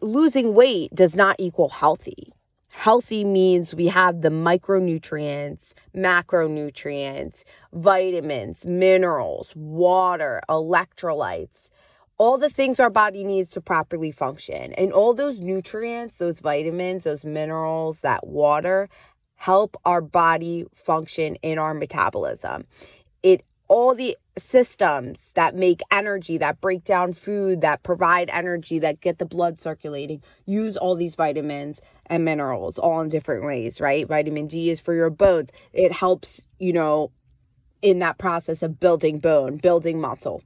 losing 0.03 0.53
weight 0.55 0.95
does 0.95 1.17
not 1.17 1.37
equal 1.39 1.71
healthy. 1.71 2.31
Healthy 2.79 3.25
means 3.25 3.75
we 3.75 3.89
have 3.89 4.21
the 4.21 4.29
micronutrients, 4.29 5.75
macronutrients, 5.97 7.43
vitamins, 7.73 8.65
minerals, 8.67 9.53
water, 9.57 10.41
electrolytes, 10.49 11.73
all 12.19 12.39
the 12.39 12.49
things 12.49 12.79
our 12.79 12.89
body 12.89 13.25
needs 13.25 13.51
to 13.51 13.61
properly 13.61 14.13
function. 14.13 14.75
And 14.75 14.93
all 14.93 15.13
those 15.13 15.41
nutrients, 15.41 16.19
those 16.19 16.39
vitamins, 16.39 17.03
those 17.03 17.25
minerals, 17.25 17.99
that 18.03 18.25
water 18.25 18.89
help 19.35 19.77
our 19.85 20.01
body 20.01 20.65
function 20.73 21.35
in 21.43 21.59
our 21.59 21.75
metabolism. 21.75 22.65
It 23.25 23.45
all 23.67 23.95
the 23.95 24.17
systems 24.39 25.31
that 25.35 25.55
make 25.55 25.81
energy, 25.91 26.39
that 26.39 26.61
break 26.61 26.85
down 26.85 27.13
food, 27.13 27.61
that 27.61 27.83
provide 27.83 28.31
energy, 28.31 28.79
that 28.79 29.01
get 29.01 29.19
the 29.19 29.27
blood 29.27 29.61
circulating, 29.61 30.23
use 30.47 30.77
all 30.77 30.95
these 30.95 31.17
vitamins 31.17 31.83
and 32.09 32.25
minerals 32.25 32.79
all 32.79 33.01
in 33.01 33.09
different 33.09 33.45
ways, 33.45 33.81
right? 33.81 34.07
Vitamin 34.07 34.47
D 34.47 34.71
is 34.71 34.81
for 34.81 34.95
your 34.95 35.11
bones. 35.11 35.51
It 35.73 35.93
helps, 35.93 36.47
you 36.59 36.73
know, 36.73 37.13
in 37.83 38.01
that 38.01 38.19
process 38.19 38.63
of 38.63 38.81
building 38.81 39.19
bone, 39.19 39.57
building 39.57 40.01
muscle. 40.01 40.43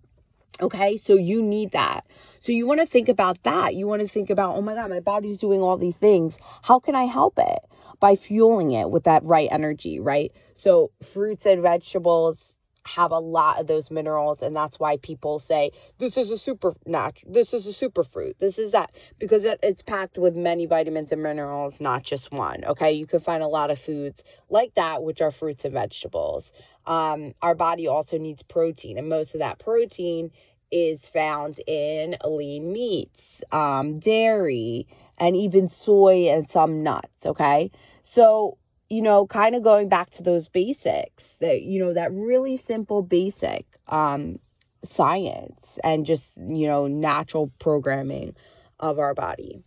Okay, 0.61 0.97
so 0.97 1.15
you 1.15 1.43
need 1.43 1.73
that. 1.73 2.05
So 2.41 2.53
you 2.53 2.67
want 2.67 2.81
to 2.81 2.87
think 2.87 3.09
about 3.09 3.43
that. 3.45 3.75
You 3.75 3.87
want 3.87 4.03
to 4.03 4.09
think 4.09 4.29
about, 4.29 4.57
oh 4.57 4.61
my 4.61 4.75
God, 4.75 4.91
my 4.91 5.01
body's 5.01 5.39
doing 5.39 5.61
all 5.61 5.77
these 5.79 5.97
things. 5.97 6.39
How 6.63 6.79
can 6.79 6.95
I 6.95 7.05
help 7.05 7.35
it? 7.39 7.59
By 8.01 8.17
fueling 8.17 8.73
it 8.73 8.91
with 8.91 9.05
that 9.05 9.25
right 9.25 9.49
energy, 9.51 9.99
right? 9.99 10.31
So 10.55 10.91
fruits 11.03 11.47
and 11.47 11.63
vegetables, 11.63 12.59
have 12.85 13.13
a 13.13 13.19
lot 13.19 13.61
of 13.61 13.67
those 13.67 13.91
minerals 13.91 14.43
and 14.43 14.57
that's 14.57 14.81
why 14.81 14.97
people 14.99 15.39
say 15.39 15.71
this 15.99 16.17
is 16.17 16.31
a 16.31 16.39
super 16.39 16.75
natural 16.85 17.33
this 17.33 17.55
is 17.55 17.67
a 17.67 17.73
super 17.73 18.03
fruit 18.03 18.37
this 18.41 18.59
is 18.59 18.73
that 18.73 18.91
because 19.19 19.45
it, 19.45 19.59
it's 19.63 19.83
packed 19.83 20.19
with 20.19 20.35
many 20.35 20.67
vitamins 20.67 21.13
and 21.13 21.23
minerals 21.23 21.81
not 21.81 22.03
just 22.03 22.33
one 22.33 22.65
okay? 22.65 22.93
You 22.93 23.07
can 23.07 23.21
find 23.21 23.43
a 23.43 23.49
lot 23.49 23.71
of 23.71 23.79
foods 23.79 24.25
like 24.51 24.75
that 24.75 25.03
which 25.03 25.21
are 25.21 25.31
fruits 25.31 25.65
and 25.65 25.75
vegetables. 25.75 26.53
Um, 26.87 27.35
our 27.41 27.55
body 27.55 27.87
also 27.87 28.19
needs 28.19 28.43
protein 28.43 28.99
and 28.99 29.09
most 29.09 29.35
of 29.35 29.41
that 29.41 29.59
protein 29.59 30.31
is 30.73 31.07
found 31.07 31.61
in 31.67 32.17
lean 32.25 32.73
meats 32.73 33.45
um, 33.53 34.01
dairy 34.01 34.89
and 35.19 35.37
even 35.37 35.69
soy 35.69 36.29
and 36.29 36.51
some 36.51 36.83
nuts 36.83 37.27
okay? 37.27 37.71
So 38.03 38.59
you 38.93 39.01
know, 39.01 39.27
kind 39.27 39.55
of 39.55 39.63
going 39.63 39.89
back 39.89 40.11
to 40.11 40.23
those 40.23 40.51
basics 40.51 41.37
that, 41.37 41.63
you 41.63 41.79
know, 41.79 41.95
that 41.95 42.13
really 42.13 42.59
simple 42.59 43.01
basic 43.01 43.65
um, 43.89 44.39
science 44.85 45.81
and 45.83 46.05
just, 46.05 46.37
you 46.37 46.67
know, 46.67 46.87
natural 46.87 47.51
programming 47.59 48.35
of 48.79 48.99
our 48.99 49.15
body. 49.15 49.63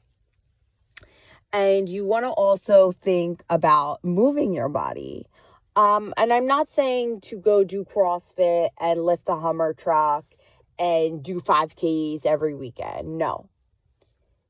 And 1.52 1.90
you 1.90 2.06
want 2.06 2.26
to 2.26 2.30
also 2.30 2.92
think 2.92 3.42
about 3.50 4.04
moving 4.04 4.54
your 4.54 4.70
body. 4.70 5.26
Um, 5.76 6.14
and 6.18 6.32
I'm 6.32 6.46
not 6.46 6.70
saying 6.70 7.22
to 7.22 7.40
go 7.40 7.64
do 7.64 7.84
CrossFit 7.84 8.70
and 8.80 9.02
lift 9.02 9.28
a 9.28 9.38
Hummer 9.38 9.74
truck 9.74 10.26
and 10.78 11.24
do 11.24 11.40
5Ks 11.40 12.28
every 12.28 12.54
weekend. 12.54 13.18
No. 13.18 13.50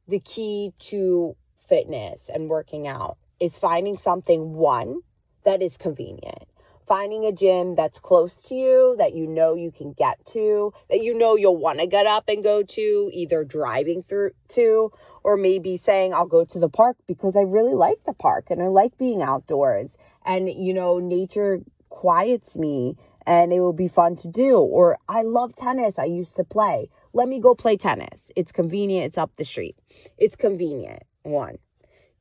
The 0.09 0.19
key 0.19 0.73
to 0.79 1.37
fitness 1.55 2.29
and 2.29 2.49
working 2.49 2.89
out 2.89 3.17
is 3.39 3.57
finding 3.57 3.97
something 3.97 4.53
one 4.53 5.01
that 5.43 5.61
is 5.61 5.77
convenient. 5.77 6.43
Finding 6.87 7.25
a 7.25 7.31
gym 7.31 7.75
that's 7.75 7.99
close 7.99 8.43
to 8.43 8.53
you 8.53 8.95
that 8.99 9.15
you 9.15 9.25
know 9.25 9.55
you 9.55 9.71
can 9.71 9.93
get 9.93 10.23
to 10.27 10.71
that 10.89 11.01
you 11.01 11.17
know 11.17 11.35
you'll 11.35 11.57
want 11.57 11.79
to 11.79 11.87
get 11.87 12.05
up 12.05 12.25
and 12.27 12.43
go 12.43 12.61
to 12.61 13.09
either 13.11 13.43
driving 13.43 14.03
through 14.03 14.31
to 14.49 14.91
or 15.23 15.35
maybe 15.35 15.77
saying 15.77 16.13
I'll 16.13 16.27
go 16.27 16.45
to 16.45 16.59
the 16.59 16.69
park 16.69 16.97
because 17.07 17.35
I 17.35 17.41
really 17.41 17.73
like 17.73 18.03
the 18.05 18.13
park 18.13 18.51
and 18.51 18.61
I 18.61 18.67
like 18.67 18.99
being 18.99 19.23
outdoors. 19.23 19.97
And 20.23 20.47
you 20.47 20.75
know 20.75 20.99
nature 20.99 21.61
quiets 21.89 22.55
me 22.55 22.97
and 23.25 23.51
it 23.51 23.61
will 23.61 23.73
be 23.73 23.87
fun 23.87 24.15
to 24.17 24.27
do. 24.27 24.57
Or 24.57 24.99
I 25.09 25.23
love 25.23 25.55
tennis 25.55 25.97
I 25.97 26.05
used 26.05 26.35
to 26.35 26.43
play. 26.43 26.89
Let 27.13 27.27
me 27.27 27.39
go 27.39 27.55
play 27.55 27.77
tennis. 27.77 28.31
It's 28.35 28.51
convenient 28.51 29.07
it's 29.07 29.17
up 29.17 29.31
the 29.37 29.45
street. 29.45 29.75
It's 30.19 30.35
convenient 30.35 31.01
one. 31.23 31.57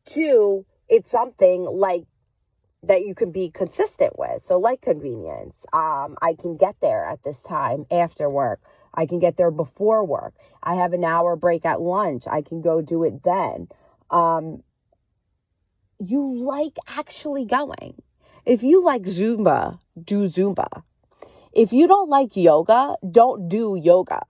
Two 0.06 0.64
it's 0.88 1.10
something 1.10 1.64
like 1.64 2.04
that 2.82 3.02
you 3.02 3.14
can 3.14 3.32
be 3.32 3.50
consistent 3.50 4.18
with. 4.18 4.42
So 4.42 4.58
like 4.58 4.82
convenience. 4.82 5.66
Um, 5.72 6.16
I 6.20 6.34
can 6.38 6.56
get 6.56 6.76
there 6.80 7.06
at 7.06 7.22
this 7.22 7.42
time 7.42 7.86
after 7.90 8.28
work. 8.28 8.60
I 8.92 9.06
can 9.06 9.18
get 9.18 9.36
there 9.36 9.50
before 9.50 10.04
work. 10.04 10.34
I 10.62 10.74
have 10.74 10.92
an 10.92 11.04
hour 11.04 11.36
break 11.36 11.64
at 11.64 11.80
lunch. 11.80 12.24
I 12.30 12.42
can 12.42 12.60
go 12.60 12.82
do 12.82 13.04
it 13.04 13.22
then. 13.24 13.68
Um, 14.10 14.62
you 15.98 16.36
like 16.36 16.76
actually 16.86 17.46
going. 17.46 18.02
If 18.44 18.62
you 18.62 18.84
like 18.84 19.02
Zumba, 19.02 19.78
do 20.02 20.28
Zumba. 20.28 20.82
If 21.52 21.72
you 21.72 21.86
don't 21.86 22.10
like 22.10 22.36
yoga, 22.36 22.96
don't 23.10 23.48
do 23.48 23.78
yoga 23.80 24.20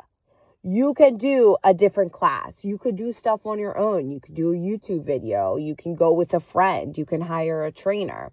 you 0.67 0.95
can 0.95 1.19
do 1.19 1.59
a 1.63 1.75
different 1.75 2.13
class. 2.13 2.65
You 2.65 2.79
could 2.79 2.97
do 2.97 3.13
stuff 3.13 3.45
on 3.45 3.59
your 3.59 3.77
own. 3.77 4.09
You 4.09 4.19
could 4.19 4.35
do 4.35 4.51
a 4.51 4.57
YouTube 4.57 5.05
video. 5.05 5.57
You 5.57 5.77
can 5.77 5.95
go 5.95 6.11
with 6.15 6.33
a 6.33 6.41
friend. 6.41 6.97
You 6.97 7.05
can 7.05 7.21
hire 7.21 7.67
a 7.67 7.71
trainer. 7.71 8.33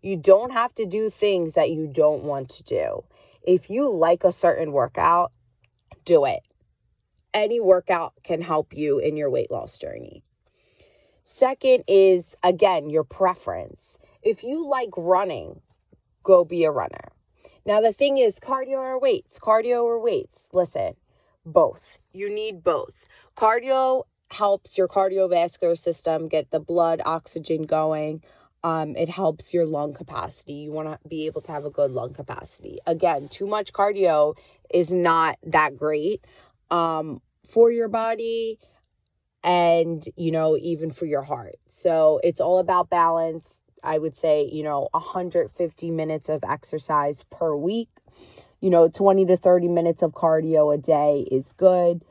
You 0.00 0.16
don't 0.16 0.52
have 0.52 0.72
to 0.76 0.86
do 0.86 1.10
things 1.10 1.54
that 1.54 1.70
you 1.70 1.88
don't 1.88 2.22
want 2.22 2.50
to 2.50 2.62
do. 2.62 3.04
If 3.42 3.68
you 3.68 3.90
like 3.92 4.22
a 4.22 4.30
certain 4.30 4.70
workout, 4.70 5.32
do 6.04 6.24
it. 6.24 6.42
Any 7.34 7.58
workout 7.58 8.12
can 8.22 8.42
help 8.42 8.76
you 8.76 9.00
in 9.00 9.16
your 9.16 9.28
weight 9.30 9.50
loss 9.50 9.76
journey. 9.76 10.22
Second 11.24 11.82
is, 11.88 12.36
again, 12.44 12.90
your 12.90 13.04
preference. 13.04 13.98
If 14.22 14.44
you 14.44 14.68
like 14.68 14.90
running, 14.96 15.60
go 16.22 16.44
be 16.44 16.62
a 16.62 16.70
runner. 16.70 17.10
Now, 17.66 17.80
the 17.80 17.92
thing 17.92 18.18
is, 18.18 18.38
cardio 18.38 18.78
or 18.78 19.00
weights, 19.00 19.40
cardio 19.40 19.82
or 19.82 20.00
weights. 20.00 20.48
Listen, 20.52 20.94
both. 21.44 21.98
You 22.12 22.32
need 22.32 22.62
both. 22.62 23.06
Cardio 23.36 24.04
helps 24.30 24.78
your 24.78 24.88
cardiovascular 24.88 25.78
system 25.78 26.28
get 26.28 26.50
the 26.50 26.60
blood 26.60 27.02
oxygen 27.04 27.62
going. 27.62 28.22
Um, 28.64 28.96
it 28.96 29.08
helps 29.08 29.52
your 29.52 29.66
lung 29.66 29.92
capacity. 29.92 30.54
You 30.54 30.72
want 30.72 30.88
to 30.88 31.08
be 31.08 31.26
able 31.26 31.40
to 31.42 31.52
have 31.52 31.64
a 31.64 31.70
good 31.70 31.90
lung 31.90 32.14
capacity. 32.14 32.78
Again, 32.86 33.28
too 33.28 33.46
much 33.46 33.72
cardio 33.72 34.34
is 34.72 34.90
not 34.90 35.36
that 35.42 35.76
great 35.76 36.24
um, 36.70 37.20
for 37.48 37.70
your 37.70 37.88
body 37.88 38.58
and, 39.42 40.08
you 40.16 40.30
know, 40.30 40.56
even 40.56 40.92
for 40.92 41.06
your 41.06 41.22
heart. 41.22 41.56
So 41.66 42.20
it's 42.22 42.40
all 42.40 42.58
about 42.58 42.88
balance. 42.88 43.58
I 43.82 43.98
would 43.98 44.16
say, 44.16 44.48
you 44.50 44.62
know, 44.62 44.88
150 44.92 45.90
minutes 45.90 46.28
of 46.28 46.44
exercise 46.48 47.24
per 47.30 47.56
week. 47.56 47.88
You 48.62 48.70
know, 48.70 48.88
20 48.88 49.26
to 49.26 49.36
30 49.36 49.68
minutes 49.68 50.02
of 50.02 50.12
cardio 50.12 50.72
a 50.72 50.78
day 50.78 51.26
is 51.30 51.52
good. 51.52 52.02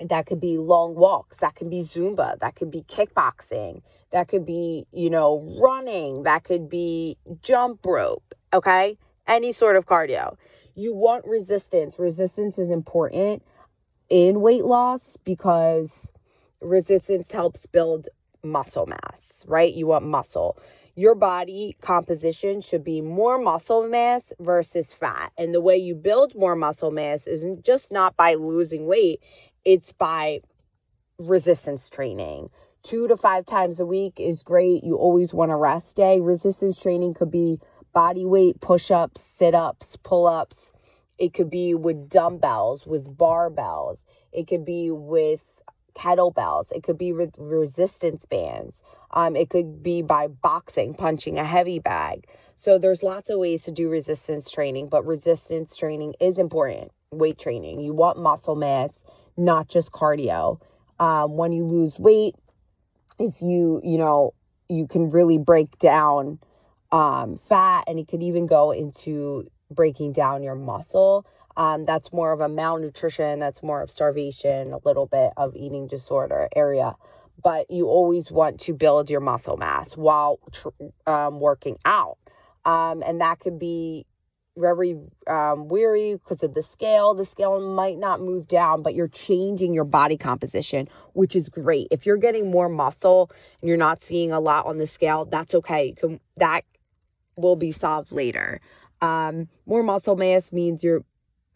That 0.00 0.26
could 0.26 0.40
be 0.40 0.58
long 0.58 0.94
walks, 0.94 1.36
that 1.36 1.54
could 1.54 1.70
be 1.70 1.82
Zumba, 1.82 2.38
that 2.40 2.56
could 2.56 2.70
be 2.70 2.82
kickboxing, 2.82 3.82
that 4.10 4.28
could 4.28 4.46
be, 4.46 4.86
you 4.90 5.10
know, 5.10 5.58
running, 5.62 6.22
that 6.22 6.44
could 6.44 6.68
be 6.68 7.18
jump 7.42 7.84
rope, 7.84 8.34
okay? 8.54 8.96
Any 9.26 9.52
sort 9.52 9.76
of 9.76 9.86
cardio. 9.86 10.36
You 10.74 10.94
want 10.94 11.24
resistance. 11.26 11.98
Resistance 11.98 12.58
is 12.58 12.70
important 12.70 13.42
in 14.08 14.40
weight 14.40 14.64
loss 14.64 15.18
because 15.24 16.10
resistance 16.60 17.30
helps 17.32 17.66
build 17.66 18.08
muscle 18.42 18.86
mass, 18.86 19.44
right? 19.48 19.74
You 19.74 19.88
want 19.88 20.06
muscle. 20.06 20.56
Your 20.98 21.14
body 21.14 21.76
composition 21.80 22.60
should 22.60 22.82
be 22.82 23.00
more 23.00 23.38
muscle 23.38 23.86
mass 23.86 24.32
versus 24.40 24.92
fat. 24.92 25.30
And 25.38 25.54
the 25.54 25.60
way 25.60 25.76
you 25.76 25.94
build 25.94 26.34
more 26.34 26.56
muscle 26.56 26.90
mass 26.90 27.28
isn't 27.28 27.64
just 27.64 27.92
not 27.92 28.16
by 28.16 28.34
losing 28.34 28.88
weight, 28.88 29.20
it's 29.64 29.92
by 29.92 30.40
resistance 31.16 31.88
training. 31.88 32.50
Two 32.82 33.06
to 33.06 33.16
five 33.16 33.46
times 33.46 33.78
a 33.78 33.86
week 33.86 34.14
is 34.18 34.42
great. 34.42 34.82
You 34.82 34.96
always 34.96 35.32
want 35.32 35.52
a 35.52 35.56
rest 35.56 35.96
day. 35.96 36.18
Resistance 36.18 36.82
training 36.82 37.14
could 37.14 37.30
be 37.30 37.60
body 37.92 38.24
weight 38.24 38.60
push 38.60 38.90
ups, 38.90 39.22
sit 39.22 39.54
ups, 39.54 39.96
pull 40.02 40.26
ups. 40.26 40.72
It 41.16 41.32
could 41.32 41.48
be 41.48 41.76
with 41.76 42.08
dumbbells, 42.08 42.88
with 42.88 43.16
barbells. 43.16 44.04
It 44.32 44.48
could 44.48 44.64
be 44.64 44.90
with 44.90 45.57
kettlebells. 45.94 46.72
It 46.72 46.82
could 46.82 46.98
be 46.98 47.12
resistance 47.12 48.26
bands. 48.26 48.82
Um, 49.12 49.36
it 49.36 49.50
could 49.50 49.82
be 49.82 50.02
by 50.02 50.28
boxing, 50.28 50.94
punching 50.94 51.38
a 51.38 51.44
heavy 51.44 51.78
bag. 51.78 52.26
So 52.56 52.78
there's 52.78 53.02
lots 53.02 53.30
of 53.30 53.38
ways 53.38 53.62
to 53.64 53.72
do 53.72 53.88
resistance 53.88 54.50
training, 54.50 54.88
but 54.88 55.06
resistance 55.06 55.76
training 55.76 56.14
is 56.20 56.38
important. 56.38 56.90
Weight 57.10 57.38
training. 57.38 57.80
You 57.80 57.94
want 57.94 58.18
muscle 58.18 58.56
mass, 58.56 59.04
not 59.36 59.68
just 59.68 59.92
cardio. 59.92 60.60
Um, 60.98 61.36
when 61.36 61.52
you 61.52 61.64
lose 61.64 61.98
weight, 61.98 62.34
if 63.18 63.40
you, 63.40 63.80
you 63.84 63.98
know, 63.98 64.34
you 64.68 64.86
can 64.86 65.10
really 65.10 65.38
break 65.38 65.78
down 65.78 66.40
um, 66.92 67.38
fat 67.38 67.84
and 67.86 67.98
it 67.98 68.08
could 68.08 68.22
even 68.22 68.46
go 68.46 68.72
into 68.72 69.50
breaking 69.70 70.12
down 70.12 70.42
your 70.42 70.54
muscle. 70.54 71.26
Um, 71.58 71.82
that's 71.82 72.12
more 72.12 72.32
of 72.32 72.40
a 72.40 72.48
malnutrition, 72.48 73.40
that's 73.40 73.64
more 73.64 73.82
of 73.82 73.90
starvation, 73.90 74.72
a 74.72 74.78
little 74.84 75.06
bit 75.06 75.32
of 75.36 75.56
eating 75.56 75.88
disorder 75.88 76.48
area. 76.54 76.94
But 77.42 77.66
you 77.68 77.88
always 77.88 78.30
want 78.30 78.60
to 78.60 78.74
build 78.74 79.10
your 79.10 79.20
muscle 79.20 79.56
mass 79.56 79.92
while 79.96 80.38
tr- 80.52 80.68
um, 81.06 81.40
working 81.40 81.76
out. 81.84 82.16
Um, 82.64 83.02
and 83.04 83.20
that 83.20 83.40
could 83.40 83.58
be 83.58 84.06
very 84.56 84.96
um, 85.26 85.68
weary 85.68 86.14
because 86.14 86.42
of 86.42 86.54
the 86.54 86.62
scale. 86.62 87.14
The 87.14 87.24
scale 87.24 87.60
might 87.74 87.98
not 87.98 88.20
move 88.20 88.46
down, 88.48 88.82
but 88.82 88.94
you're 88.94 89.08
changing 89.08 89.74
your 89.74 89.84
body 89.84 90.16
composition, 90.16 90.88
which 91.12 91.34
is 91.34 91.48
great. 91.48 91.88
If 91.90 92.06
you're 92.06 92.16
getting 92.16 92.50
more 92.50 92.68
muscle 92.68 93.30
and 93.60 93.68
you're 93.68 93.76
not 93.76 94.04
seeing 94.04 94.32
a 94.32 94.40
lot 94.40 94.66
on 94.66 94.78
the 94.78 94.86
scale, 94.86 95.24
that's 95.24 95.54
okay. 95.54 95.92
Can, 95.92 96.20
that 96.36 96.64
will 97.36 97.56
be 97.56 97.72
solved 97.72 98.12
later. 98.12 98.60
Um, 99.00 99.48
more 99.64 99.82
muscle 99.82 100.16
mass 100.16 100.52
means 100.52 100.82
you're 100.82 101.04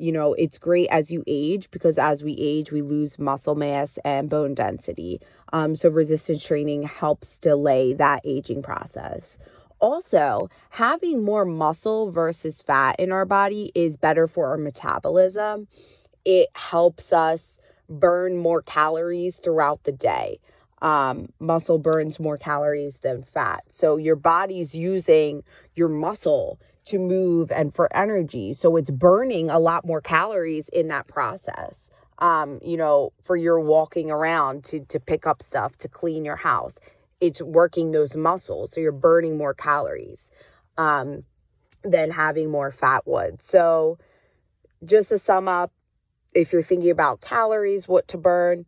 you 0.02 0.11
know, 0.11 0.35
it's 0.35 0.59
great 0.59 0.88
as 0.88 1.12
you 1.12 1.23
age 1.28 1.71
because 1.71 1.97
as 1.97 2.25
we 2.25 2.32
age, 2.32 2.73
we 2.73 2.82
lose 2.82 3.21
muscle 3.21 3.54
mass 3.54 4.00
and 4.04 4.28
bone 4.28 4.52
density. 4.52 5.21
Um, 5.52 5.76
so 5.76 5.88
resistance 5.88 6.44
training 6.44 6.82
helps 6.82 7.38
delay 7.38 7.92
that 7.92 8.21
aging 8.25 8.62
process. 8.62 9.38
Also, 9.78 10.49
having 10.71 11.23
more 11.23 11.44
muscle 11.44 12.11
versus 12.11 12.61
fat 12.62 12.97
in 12.99 13.12
our 13.12 13.25
body 13.25 13.71
is 13.76 13.97
better 13.97 14.26
for 14.26 14.49
our 14.49 14.59
metabolism. 14.59 15.68
It 16.25 16.49
helps 16.54 17.12
us 17.12 17.61
burn 17.88 18.38
more 18.38 18.62
calories 18.62 19.37
throughout 19.37 19.85
the 19.85 19.92
day. 19.92 20.40
Um, 20.80 21.28
muscle 21.38 21.78
burns 21.78 22.19
more 22.19 22.38
calories 22.38 22.99
than 22.99 23.23
fat. 23.23 23.62
So 23.71 23.99
your 23.99 24.17
body's 24.17 24.75
using 24.75 25.45
your 25.76 25.88
muscle 25.88 26.58
to 26.86 26.99
move 26.99 27.50
and 27.52 27.75
for 27.75 27.95
energy. 27.97 28.54
So 28.54 28.76
it's 28.76 28.90
burning 28.90 29.50
a 29.50 29.58
lot 29.58 29.86
more 29.86 30.00
calories 30.00 30.68
in 30.68 30.88
that 30.88 31.06
process. 31.06 31.90
Um, 32.18 32.60
you 32.62 32.76
know, 32.76 33.12
for 33.25 33.36
your 33.36 33.58
walking 33.60 34.10
around 34.10 34.64
to 34.64 34.80
to 34.86 35.00
pick 35.00 35.26
up 35.26 35.42
stuff, 35.42 35.76
to 35.78 35.88
clean 35.88 36.25
your 36.25 36.36
house. 36.36 36.78
It's 37.21 37.42
working 37.42 37.92
those 37.92 38.16
muscles. 38.16 38.73
So 38.73 38.80
you're 38.80 38.92
burning 38.92 39.36
more 39.36 39.54
calories 39.54 40.30
um, 40.76 41.25
than 41.82 42.10
having 42.10 42.50
more 42.50 42.71
fat 42.71 43.06
would. 43.06 43.40
So 43.42 43.99
just 44.84 45.10
to 45.10 45.18
sum 45.18 45.49
up, 45.49 45.73
if 46.34 46.52
you're 46.52 46.62
thinking 46.62 46.90
about 46.90 47.21
calories, 47.21 47.86
what 47.88 48.08
to 48.08 48.18
burn, 48.18 48.66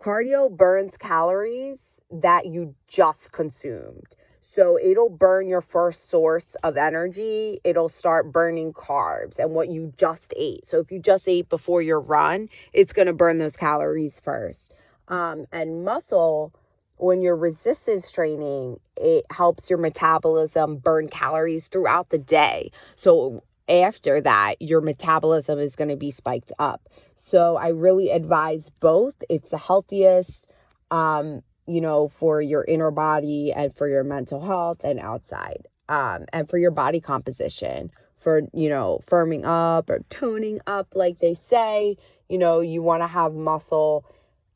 cardio 0.00 0.50
burns 0.50 0.96
calories 0.96 2.00
that 2.10 2.46
you 2.46 2.74
just 2.86 3.32
consumed. 3.32 4.16
So 4.50 4.78
it'll 4.82 5.10
burn 5.10 5.46
your 5.46 5.60
first 5.60 6.08
source 6.08 6.56
of 6.64 6.78
energy. 6.78 7.60
It'll 7.64 7.90
start 7.90 8.32
burning 8.32 8.72
carbs 8.72 9.38
and 9.38 9.50
what 9.50 9.68
you 9.68 9.92
just 9.98 10.32
ate. 10.38 10.66
So 10.66 10.78
if 10.78 10.90
you 10.90 11.00
just 11.00 11.28
ate 11.28 11.50
before 11.50 11.82
your 11.82 12.00
run, 12.00 12.48
it's 12.72 12.94
going 12.94 13.08
to 13.08 13.12
burn 13.12 13.36
those 13.36 13.58
calories 13.58 14.20
first. 14.20 14.72
Um, 15.08 15.44
and 15.52 15.84
muscle, 15.84 16.54
when 16.96 17.20
you're 17.20 17.36
resistance 17.36 18.10
training, 18.10 18.80
it 18.96 19.26
helps 19.30 19.68
your 19.68 19.78
metabolism 19.78 20.78
burn 20.78 21.08
calories 21.10 21.66
throughout 21.66 22.08
the 22.08 22.18
day. 22.18 22.70
So 22.96 23.42
after 23.68 24.18
that, 24.22 24.62
your 24.62 24.80
metabolism 24.80 25.58
is 25.58 25.76
going 25.76 25.90
to 25.90 25.96
be 25.96 26.10
spiked 26.10 26.52
up. 26.58 26.88
So 27.16 27.56
I 27.56 27.68
really 27.68 28.08
advise 28.08 28.70
both. 28.80 29.22
It's 29.28 29.50
the 29.50 29.58
healthiest. 29.58 30.48
Um, 30.90 31.42
you 31.68 31.80
know, 31.80 32.08
for 32.08 32.40
your 32.40 32.64
inner 32.64 32.90
body 32.90 33.52
and 33.52 33.74
for 33.76 33.88
your 33.88 34.04
mental 34.04 34.44
health 34.44 34.80
and 34.82 34.98
outside, 34.98 35.66
um, 35.88 36.24
and 36.32 36.48
for 36.48 36.58
your 36.58 36.70
body 36.70 37.00
composition, 37.00 37.90
for, 38.20 38.42
you 38.52 38.68
know, 38.68 39.00
firming 39.06 39.44
up 39.44 39.90
or 39.90 40.00
toning 40.10 40.60
up, 40.66 40.94
like 40.94 41.18
they 41.20 41.34
say. 41.34 41.96
You 42.28 42.38
know, 42.38 42.60
you 42.60 42.82
want 42.82 43.02
to 43.02 43.06
have 43.06 43.32
muscle 43.32 44.04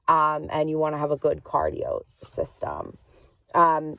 um, 0.08 0.48
and 0.52 0.68
you 0.68 0.78
want 0.78 0.94
to 0.94 0.98
have 0.98 1.10
a 1.10 1.16
good 1.16 1.42
cardio 1.42 2.02
system. 2.22 2.98
Um, 3.54 3.98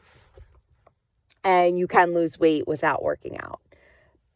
and 1.44 1.78
you 1.78 1.88
can 1.88 2.14
lose 2.14 2.40
weight 2.40 2.68
without 2.68 3.04
working 3.04 3.38
out 3.40 3.60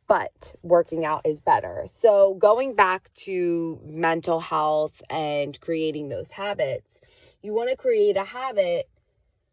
but 0.08 0.56
working 0.64 1.06
out 1.06 1.22
is 1.26 1.42
better. 1.42 1.86
So, 1.90 2.36
going 2.36 2.76
back 2.76 3.14
to 3.26 3.80
mental 3.86 4.40
health 4.40 5.02
and 5.10 5.60
creating 5.60 6.10
those 6.10 6.32
habits, 6.32 7.02
you 7.42 7.54
want 7.54 7.70
to 7.70 7.76
create 7.76 8.18
a 8.18 8.24
habit. 8.24 8.90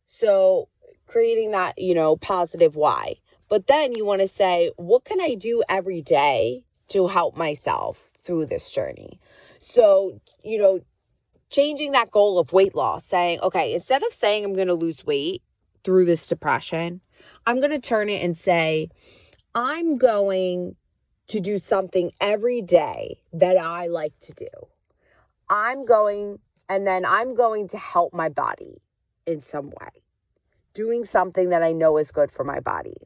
So, 0.07 0.69
creating 1.07 1.53
that, 1.53 1.79
you 1.79 1.95
know, 1.95 2.17
positive 2.17 2.77
why. 2.77 3.17
But 3.49 3.67
then 3.67 3.93
you 3.95 4.05
want 4.05 4.21
to 4.21 4.29
say, 4.29 4.71
what 4.77 5.05
can 5.05 5.21
I 5.21 5.35
do 5.35 5.63
every 5.69 6.03
day 6.03 6.65
to 6.89 7.07
help 7.09 7.37
myself 7.37 8.11
through 8.25 8.47
this 8.47 8.71
journey? 8.71 9.21
So, 9.61 10.21
you 10.43 10.59
know, 10.59 10.81
changing 11.51 11.93
that 11.93 12.11
goal 12.11 12.39
of 12.39 12.53
weight 12.53 12.75
loss, 12.75 13.07
saying, 13.07 13.41
okay, 13.41 13.75
instead 13.75 14.03
of 14.03 14.13
saying 14.13 14.45
I'm 14.45 14.55
going 14.55 14.69
to 14.69 14.75
lose 14.75 15.05
weight 15.07 15.43
through 15.85 16.07
this 16.07 16.27
depression, 16.27 17.01
I'm 17.47 17.61
going 17.61 17.71
to 17.71 17.79
turn 17.79 18.09
it 18.09 18.25
and 18.25 18.37
say, 18.37 18.89
I'm 19.55 19.99
going 19.99 20.77
to 21.29 21.41
do 21.41 21.59
something 21.59 22.11
every 22.21 22.61
day 22.61 23.21
that 23.33 23.57
I 23.57 23.87
like 23.87 24.19
to 24.23 24.33
do. 24.33 24.49
I'm 25.49 25.85
going, 25.85 26.39
and 26.69 26.87
then 26.87 27.05
I'm 27.05 27.35
going 27.35 27.69
to 27.69 27.79
help 27.79 28.13
my 28.13 28.29
body 28.29 28.81
in 29.27 29.41
some 29.41 29.67
way, 29.67 30.03
doing 30.75 31.05
something 31.05 31.51
that 31.51 31.63
I 31.63 31.73
know 31.73 31.99
is 31.99 32.11
good 32.11 32.31
for 32.31 32.45
my 32.45 32.61
body. 32.61 32.97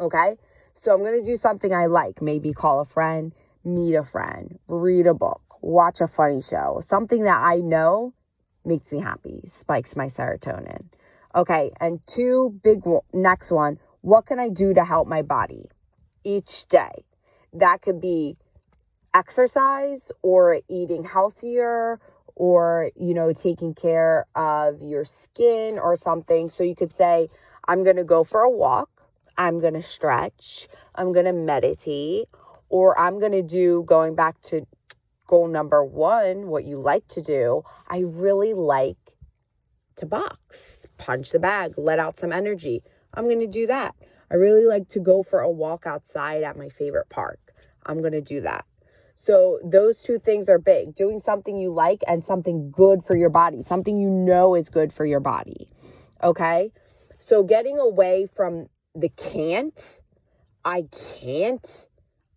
Okay? 0.00 0.36
So 0.74 0.94
I'm 0.94 1.00
going 1.00 1.22
to 1.22 1.30
do 1.30 1.36
something 1.36 1.72
I 1.72 1.86
like. 1.86 2.22
Maybe 2.22 2.52
call 2.52 2.80
a 2.80 2.86
friend, 2.86 3.32
meet 3.64 3.94
a 3.94 4.04
friend, 4.04 4.58
read 4.68 5.06
a 5.06 5.14
book, 5.14 5.42
watch 5.60 6.00
a 6.00 6.08
funny 6.08 6.42
show, 6.42 6.82
something 6.84 7.24
that 7.24 7.40
I 7.40 7.56
know 7.56 8.14
makes 8.64 8.92
me 8.92 9.00
happy, 9.00 9.42
spikes 9.46 9.96
my 9.96 10.06
serotonin. 10.06 10.84
Okay, 11.34 11.70
and 11.80 12.00
two 12.06 12.60
big 12.62 12.82
next 13.12 13.50
one, 13.50 13.78
what 14.02 14.26
can 14.26 14.38
I 14.38 14.48
do 14.48 14.74
to 14.74 14.84
help 14.84 15.08
my 15.08 15.22
body 15.22 15.68
each 16.24 16.66
day? 16.68 17.04
That 17.52 17.82
could 17.82 18.00
be 18.00 18.36
exercise 19.14 20.10
or 20.22 20.60
eating 20.68 21.04
healthier 21.04 22.00
or, 22.42 22.90
you 22.96 23.14
know, 23.14 23.32
taking 23.32 23.72
care 23.72 24.26
of 24.34 24.82
your 24.82 25.04
skin 25.04 25.78
or 25.78 25.94
something. 25.94 26.50
So 26.50 26.64
you 26.64 26.74
could 26.74 26.92
say, 26.92 27.28
I'm 27.68 27.84
going 27.84 27.94
to 27.94 28.02
go 28.02 28.24
for 28.24 28.40
a 28.40 28.50
walk. 28.50 28.90
I'm 29.38 29.60
going 29.60 29.74
to 29.74 29.82
stretch. 29.82 30.66
I'm 30.96 31.12
going 31.12 31.26
to 31.26 31.32
meditate. 31.32 32.26
Or 32.68 32.98
I'm 32.98 33.20
going 33.20 33.30
to 33.30 33.44
do, 33.44 33.84
going 33.86 34.16
back 34.16 34.42
to 34.50 34.66
goal 35.28 35.46
number 35.46 35.84
one, 35.84 36.48
what 36.48 36.64
you 36.64 36.78
like 36.78 37.06
to 37.10 37.22
do. 37.22 37.62
I 37.86 37.98
really 37.98 38.54
like 38.54 38.98
to 39.98 40.06
box, 40.06 40.84
punch 40.98 41.30
the 41.30 41.38
bag, 41.38 41.74
let 41.76 42.00
out 42.00 42.18
some 42.18 42.32
energy. 42.32 42.82
I'm 43.14 43.26
going 43.26 43.38
to 43.38 43.46
do 43.46 43.68
that. 43.68 43.94
I 44.32 44.34
really 44.34 44.66
like 44.66 44.88
to 44.88 44.98
go 44.98 45.22
for 45.22 45.38
a 45.38 45.48
walk 45.48 45.86
outside 45.86 46.42
at 46.42 46.58
my 46.58 46.70
favorite 46.70 47.08
park. 47.08 47.38
I'm 47.86 48.00
going 48.00 48.14
to 48.14 48.20
do 48.20 48.40
that. 48.40 48.64
So, 49.14 49.60
those 49.64 50.02
two 50.02 50.18
things 50.18 50.48
are 50.48 50.58
big 50.58 50.94
doing 50.94 51.20
something 51.20 51.56
you 51.56 51.72
like 51.72 52.02
and 52.08 52.24
something 52.24 52.70
good 52.70 53.04
for 53.04 53.16
your 53.16 53.30
body, 53.30 53.62
something 53.62 53.98
you 53.98 54.10
know 54.10 54.54
is 54.54 54.68
good 54.68 54.92
for 54.92 55.04
your 55.04 55.20
body. 55.20 55.68
Okay. 56.22 56.72
So, 57.18 57.44
getting 57.44 57.78
away 57.78 58.26
from 58.26 58.68
the 58.94 59.10
can't, 59.10 60.00
I 60.64 60.86
can't 61.20 61.86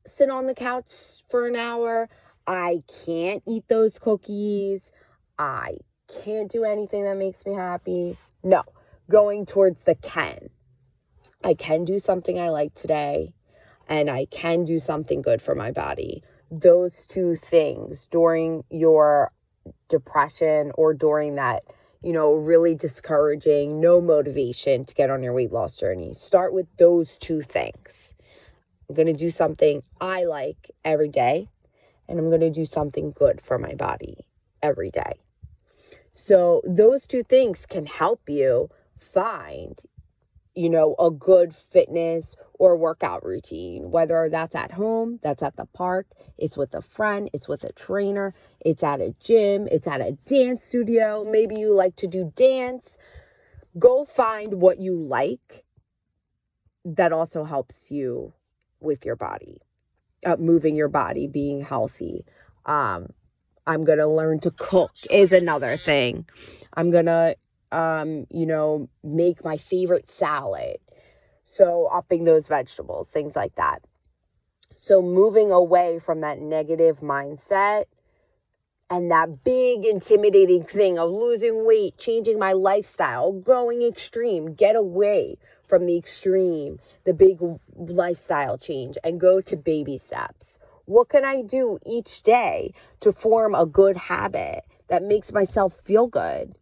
sit 0.05 0.29
on 0.29 0.47
the 0.47 0.53
couch 0.53 0.91
for 1.29 1.47
an 1.47 1.55
hour. 1.55 2.09
I 2.47 2.83
can't 3.05 3.41
eat 3.47 3.67
those 3.67 3.97
cookies. 3.97 4.91
I 5.39 5.77
can't 6.23 6.51
do 6.51 6.63
anything 6.63 7.05
that 7.05 7.17
makes 7.17 7.45
me 7.45 7.53
happy. 7.53 8.17
No, 8.43 8.63
going 9.09 9.45
towards 9.45 9.83
the 9.83 9.95
can. 9.95 10.49
I 11.43 11.53
can 11.53 11.85
do 11.85 11.99
something 11.99 12.39
I 12.39 12.49
like 12.49 12.73
today 12.75 13.33
and 13.87 14.09
I 14.09 14.25
can 14.25 14.65
do 14.65 14.79
something 14.79 15.21
good 15.21 15.41
for 15.41 15.55
my 15.55 15.71
body. 15.71 16.23
Those 16.51 17.05
two 17.05 17.35
things 17.35 18.07
during 18.07 18.63
your 18.69 19.31
depression 19.89 20.71
or 20.75 20.93
during 20.93 21.35
that, 21.35 21.63
you 22.03 22.13
know, 22.13 22.33
really 22.33 22.75
discouraging, 22.75 23.79
no 23.79 24.01
motivation 24.01 24.85
to 24.85 24.93
get 24.93 25.09
on 25.09 25.23
your 25.23 25.33
weight 25.33 25.51
loss 25.51 25.77
journey. 25.77 26.13
Start 26.13 26.53
with 26.53 26.67
those 26.77 27.17
two 27.17 27.41
things. 27.41 28.13
I'm 28.87 28.95
going 28.95 29.07
to 29.07 29.13
do 29.13 29.31
something 29.31 29.81
I 29.99 30.25
like 30.25 30.71
every 30.83 31.09
day, 31.09 31.47
and 32.07 32.19
I'm 32.19 32.29
going 32.29 32.41
to 32.41 32.51
do 32.51 32.65
something 32.65 33.11
good 33.11 33.41
for 33.41 33.57
my 33.57 33.73
body 33.73 34.17
every 34.61 34.91
day. 34.91 35.13
So, 36.13 36.61
those 36.65 37.07
two 37.07 37.23
things 37.23 37.65
can 37.65 37.85
help 37.85 38.29
you 38.29 38.69
find, 38.99 39.81
you 40.55 40.69
know, 40.69 40.95
a 40.97 41.11
good 41.11 41.53
fitness 41.55 42.35
or 42.53 42.77
workout 42.77 43.25
routine, 43.25 43.91
whether 43.91 44.29
that's 44.29 44.55
at 44.55 44.71
home, 44.71 45.19
that's 45.21 45.43
at 45.43 45.57
the 45.57 45.65
park, 45.65 46.07
it's 46.37 46.57
with 46.57 46.73
a 46.73 46.81
friend, 46.81 47.29
it's 47.33 47.47
with 47.47 47.63
a 47.63 47.73
trainer, 47.73 48.33
it's 48.61 48.83
at 48.83 49.01
a 49.01 49.13
gym, 49.19 49.67
it's 49.69 49.87
at 49.87 50.01
a 50.01 50.17
dance 50.25 50.63
studio. 50.63 51.25
Maybe 51.29 51.55
you 51.55 51.73
like 51.73 51.95
to 51.97 52.07
do 52.07 52.31
dance. 52.35 52.97
Go 53.77 54.05
find 54.05 54.55
what 54.55 54.79
you 54.79 54.95
like 54.95 55.65
that 56.85 57.11
also 57.11 57.43
helps 57.43 57.91
you 57.91 58.33
with 58.79 59.05
your 59.05 59.15
body, 59.15 59.59
uh, 60.25 60.37
moving 60.37 60.75
your 60.75 60.87
body, 60.87 61.27
being 61.27 61.61
healthy. 61.61 62.25
Um, 62.65 63.07
I'm 63.67 63.83
going 63.83 63.97
to 63.97 64.07
learn 64.07 64.39
to 64.41 64.51
cook 64.51 64.91
is 65.09 65.33
another 65.33 65.75
thing. 65.75 66.25
I'm 66.75 66.91
going 66.91 67.07
to, 67.07 67.35
um, 67.75 68.25
you 68.31 68.45
know, 68.45 68.89
make 69.03 69.43
my 69.43 69.57
favorite 69.57 70.09
salad. 70.09 70.77
So, 71.43 71.87
upping 71.91 72.23
those 72.23 72.47
vegetables, 72.47 73.09
things 73.09 73.35
like 73.35 73.55
that. 73.55 73.83
So, 74.77 75.01
moving 75.01 75.51
away 75.51 75.99
from 75.99 76.21
that 76.21 76.39
negative 76.39 77.01
mindset 77.01 77.85
and 78.89 79.11
that 79.11 79.43
big 79.43 79.85
intimidating 79.85 80.63
thing 80.63 80.97
of 80.97 81.11
losing 81.11 81.65
weight, 81.65 81.97
changing 81.97 82.39
my 82.39 82.53
lifestyle, 82.53 83.33
going 83.33 83.83
extreme, 83.83 84.53
get 84.53 84.75
away 84.75 85.37
from 85.67 85.85
the 85.85 85.97
extreme, 85.97 86.79
the 87.03 87.13
big 87.13 87.39
lifestyle 87.75 88.57
change, 88.57 88.97
and 89.03 89.19
go 89.19 89.41
to 89.41 89.57
baby 89.57 89.97
steps. 89.97 90.59
What 90.85 91.09
can 91.09 91.25
I 91.25 91.41
do 91.41 91.77
each 91.85 92.23
day 92.23 92.73
to 93.01 93.11
form 93.11 93.53
a 93.53 93.65
good 93.65 93.97
habit 93.97 94.63
that 94.87 95.03
makes 95.03 95.33
myself 95.33 95.73
feel 95.73 96.07
good? 96.07 96.55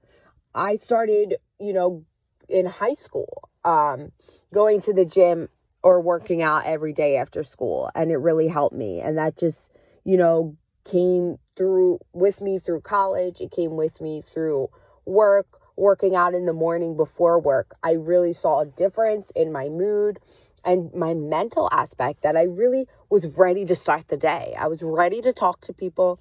I 0.55 0.75
started, 0.75 1.35
you 1.59 1.73
know, 1.73 2.05
in 2.49 2.65
high 2.65 2.93
school, 2.93 3.49
um, 3.65 4.11
going 4.53 4.81
to 4.81 4.93
the 4.93 5.05
gym 5.05 5.49
or 5.81 5.99
working 6.01 6.41
out 6.41 6.65
every 6.65 6.93
day 6.93 7.17
after 7.17 7.43
school, 7.43 7.89
and 7.95 8.11
it 8.11 8.17
really 8.17 8.47
helped 8.47 8.75
me. 8.75 9.01
And 9.01 9.17
that 9.17 9.37
just, 9.37 9.71
you 10.03 10.17
know, 10.17 10.55
came 10.85 11.37
through 11.57 11.99
with 12.13 12.41
me 12.41 12.59
through 12.59 12.81
college, 12.81 13.41
it 13.41 13.51
came 13.51 13.75
with 13.75 14.01
me 14.01 14.21
through 14.21 14.69
work, 15.05 15.47
working 15.75 16.15
out 16.15 16.33
in 16.33 16.45
the 16.45 16.53
morning 16.53 16.95
before 16.95 17.39
work. 17.39 17.75
I 17.83 17.93
really 17.93 18.33
saw 18.33 18.61
a 18.61 18.65
difference 18.65 19.31
in 19.31 19.51
my 19.51 19.69
mood 19.69 20.19
and 20.65 20.93
my 20.93 21.13
mental 21.13 21.67
aspect 21.71 22.21
that 22.23 22.37
I 22.37 22.43
really 22.43 22.87
was 23.09 23.27
ready 23.37 23.65
to 23.65 23.75
start 23.75 24.07
the 24.07 24.17
day. 24.17 24.55
I 24.57 24.67
was 24.67 24.81
ready 24.83 25.21
to 25.21 25.33
talk 25.33 25.61
to 25.61 25.73
people. 25.73 26.19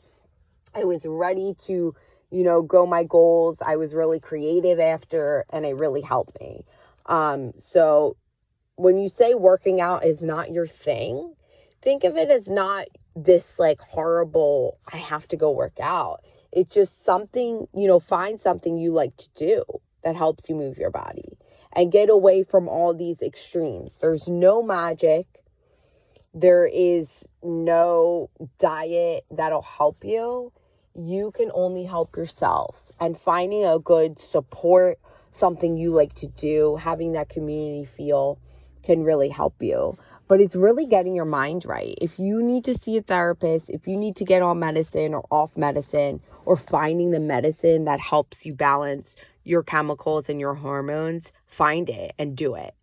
I 0.75 0.85
was 0.85 1.07
ready 1.07 1.55
to, 1.66 1.95
you 2.33 2.42
know, 2.42 2.62
go 2.62 2.87
my 2.87 3.05
goals. 3.05 3.62
I 3.64 3.77
was 3.77 3.95
really 3.95 4.18
creative 4.18 4.81
after 4.81 5.45
and 5.51 5.64
it 5.64 5.77
really 5.77 6.01
helped 6.01 6.40
me. 6.40 6.64
Um 7.07 7.53
so 7.57 8.16
when 8.77 8.99
you 8.99 9.09
say 9.09 9.35
working 9.35 9.81
out 9.81 10.05
is 10.05 10.23
not 10.23 10.51
your 10.51 10.66
thing, 10.66 11.35
think 11.83 12.05
of 12.05 12.16
it 12.16 12.31
as 12.31 12.49
not 12.49 12.87
this 13.14 13.59
like 13.59 13.81
horrible 13.81 14.79
I 14.90 14.97
have 14.97 15.29
to 15.29 15.37
go 15.37 15.51
work 15.51 15.79
out. 15.81 16.21
It's 16.51 16.75
just 16.75 17.05
something, 17.05 17.66
you 17.75 17.87
know, 17.87 18.01
find 18.01 18.40
something 18.40 18.77
you 18.77 18.92
like 18.92 19.16
to 19.16 19.29
do 19.35 19.64
that 20.03 20.16
helps 20.16 20.49
you 20.49 20.55
move 20.57 20.79
your 20.79 20.90
body 20.90 21.38
and 21.75 21.92
get 21.92 22.11
away 22.11 22.42
from 22.42 22.68
all 22.68 22.92
these 22.95 23.23
extremes. 23.23 23.97
There's 24.01 24.29
no 24.29 24.62
magic. 24.62 25.27
There 26.35 26.66
is 26.66 27.25
no 27.42 28.31
diet 28.59 29.25
that'll 29.31 29.62
help 29.62 30.05
you. 30.05 30.53
You 30.94 31.33
can 31.33 31.50
only 31.55 31.85
help 31.85 32.16
yourself. 32.16 32.92
And 33.00 33.18
finding 33.18 33.64
a 33.64 33.78
good 33.78 34.18
support, 34.18 34.98
something 35.31 35.76
you 35.76 35.90
like 35.90 36.14
to 36.16 36.28
do, 36.28 36.76
having 36.76 37.12
that 37.12 37.28
community 37.28 37.85
feel 37.85 38.38
can 38.83 39.02
really 39.02 39.28
help 39.28 39.55
you. 39.61 39.98
But 40.28 40.40
it's 40.40 40.55
really 40.55 40.87
getting 40.87 41.14
your 41.14 41.24
mind 41.24 41.64
right. 41.64 41.94
If 42.00 42.18
you 42.18 42.42
need 42.42 42.64
to 42.64 42.74
see 42.74 42.96
a 42.96 43.02
therapist, 43.02 43.70
if 43.70 43.87
you 43.87 43.96
need 43.96 44.16
to 44.16 44.24
get 44.24 44.42
on 44.42 44.59
medicine 44.59 45.14
or 45.14 45.26
off 45.31 45.57
medicine, 45.57 46.20
or 46.44 46.57
finding 46.57 47.11
the 47.11 47.20
medicine 47.20 47.85
that 47.85 48.00
helps 48.00 48.44
you 48.44 48.55
balance 48.55 49.14
your 49.44 49.62
chemicals 49.62 50.28
and 50.28 50.40
your 50.40 50.55
hormones, 50.55 51.33
find 51.46 51.88
it 51.88 52.14
and 52.18 52.37
do 52.37 52.55
it. 52.55 52.74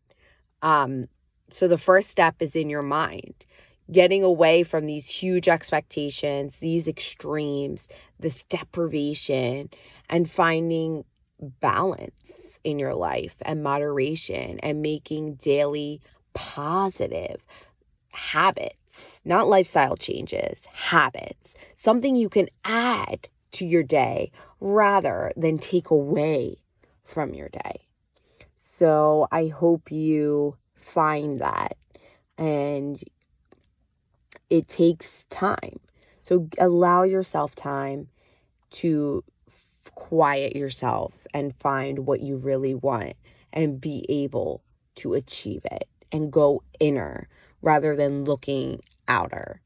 Um, 0.61 1.07
so 1.49 1.67
the 1.67 1.77
first 1.77 2.09
step 2.09 2.35
is 2.39 2.55
in 2.55 2.69
your 2.69 2.81
mind, 2.81 3.45
getting 3.91 4.23
away 4.23 4.63
from 4.63 4.85
these 4.85 5.09
huge 5.09 5.47
expectations, 5.47 6.57
these 6.57 6.87
extremes, 6.87 7.89
this 8.19 8.45
deprivation, 8.45 9.69
and 10.09 10.29
finding 10.29 11.03
balance 11.61 12.59
in 12.63 12.79
your 12.79 12.93
life 12.93 13.35
and 13.43 13.63
moderation 13.63 14.59
and 14.59 14.81
making 14.81 15.35
daily 15.35 16.01
positive 16.33 17.43
habits, 18.09 19.21
not 19.25 19.47
lifestyle 19.47 19.95
changes, 19.95 20.67
habits, 20.73 21.55
something 21.75 22.15
you 22.15 22.29
can 22.29 22.47
add 22.65 23.27
to 23.51 23.65
your 23.65 23.83
day 23.83 24.31
rather 24.59 25.31
than 25.35 25.57
take 25.57 25.89
away 25.89 26.57
from 27.03 27.33
your 27.33 27.49
day. 27.49 27.87
So 28.55 29.27
I 29.31 29.47
hope 29.47 29.91
you 29.91 30.57
find 30.75 31.37
that. 31.37 31.77
And 32.37 33.01
it 34.49 34.67
takes 34.67 35.25
time. 35.27 35.79
So 36.21 36.47
allow 36.59 37.03
yourself 37.03 37.55
time 37.55 38.09
to 38.71 39.23
quiet 39.95 40.55
yourself 40.55 41.13
and 41.33 41.55
find 41.55 41.99
what 42.05 42.21
you 42.21 42.37
really 42.37 42.75
want 42.75 43.13
and 43.53 43.81
be 43.81 44.05
able 44.09 44.61
to 44.95 45.13
achieve 45.13 45.65
it 45.71 45.87
and 46.11 46.31
go 46.31 46.63
inner 46.79 47.27
rather 47.61 47.95
than 47.95 48.25
looking 48.25 48.81
outer. 49.07 49.61